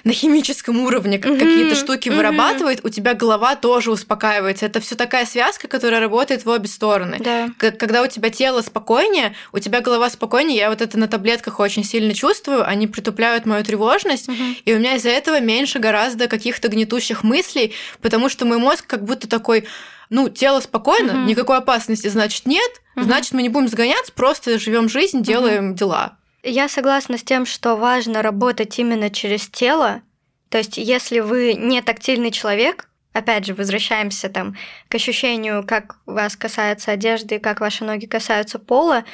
[0.05, 4.65] на химическом уровне как какие-то штуки вырабатывает, у тебя голова тоже успокаивается.
[4.67, 7.17] Это все такая связка, которая работает в обе стороны.
[7.19, 7.49] Да.
[7.59, 11.85] Когда у тебя тело спокойнее, у тебя голова спокойнее, я вот это на таблетках очень
[11.85, 14.29] сильно чувствую, они притупляют мою тревожность,
[14.65, 19.05] и у меня из-за этого меньше гораздо каких-то гнетущих мыслей, потому что мой мозг как
[19.05, 19.67] будто такой
[20.11, 21.27] ну, тело спокойно, Мгм.
[21.27, 23.09] никакой опасности, значит, нет, Мгм.
[23.09, 26.17] значит, мы не будем сгоняться, просто живем жизнь, делаем дела.
[26.43, 30.03] Я согласна с тем, что важно работать именно через тело.
[30.49, 34.57] То есть, если вы не тактильный человек, опять же, возвращаемся там
[34.89, 39.05] к ощущению, как вас касается одежды, как ваши ноги касаются пола,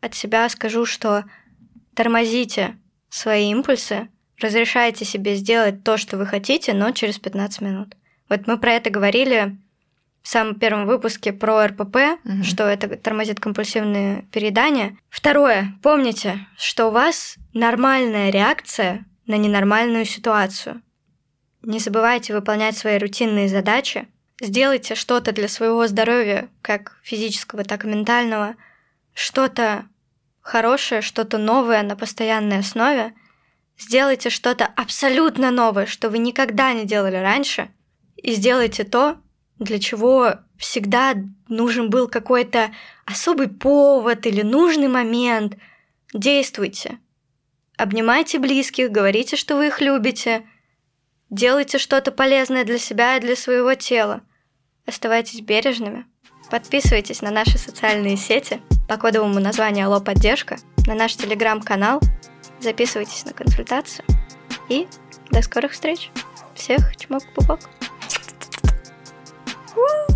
[0.00, 1.24] от себя скажу, что
[1.94, 2.76] тормозите
[3.10, 4.08] свои импульсы,
[4.40, 7.94] разрешайте себе сделать то, что вы хотите, но через 15 минут.
[8.28, 9.56] Вот мы про это говорили
[10.22, 12.42] в самом первом выпуске про РПП, Мгм.
[12.44, 14.96] что это тормозит компульсивные переедания.
[15.08, 15.72] Второе.
[15.82, 20.82] Помните, что у вас нормальная реакция на ненормальную ситуацию.
[21.62, 24.08] Не забывайте выполнять свои рутинные задачи.
[24.40, 28.54] Сделайте что-то для своего здоровья, как физического, так и ментального.
[29.12, 29.84] Что-то
[30.40, 33.12] хорошее, что-то новое на постоянной основе.
[33.78, 37.70] Сделайте что-то абсолютно новое, что вы никогда не делали раньше.
[38.16, 39.16] И сделайте то,
[39.60, 41.14] для чего всегда
[41.48, 42.72] нужен был какой-то
[43.04, 45.56] особый повод или нужный момент.
[46.12, 46.98] Действуйте.
[47.76, 50.46] Обнимайте близких, говорите, что вы их любите.
[51.28, 54.22] Делайте что-то полезное для себя и для своего тела.
[54.86, 56.06] Оставайтесь бережными.
[56.50, 62.00] Подписывайтесь на наши социальные сети по кодовому названию «Алло, поддержка», на наш телеграм-канал,
[62.58, 64.04] записывайтесь на консультацию
[64.68, 64.88] и
[65.30, 66.10] до скорых встреч.
[66.54, 67.60] Всех чмок-пупок.
[69.80, 70.09] Woo!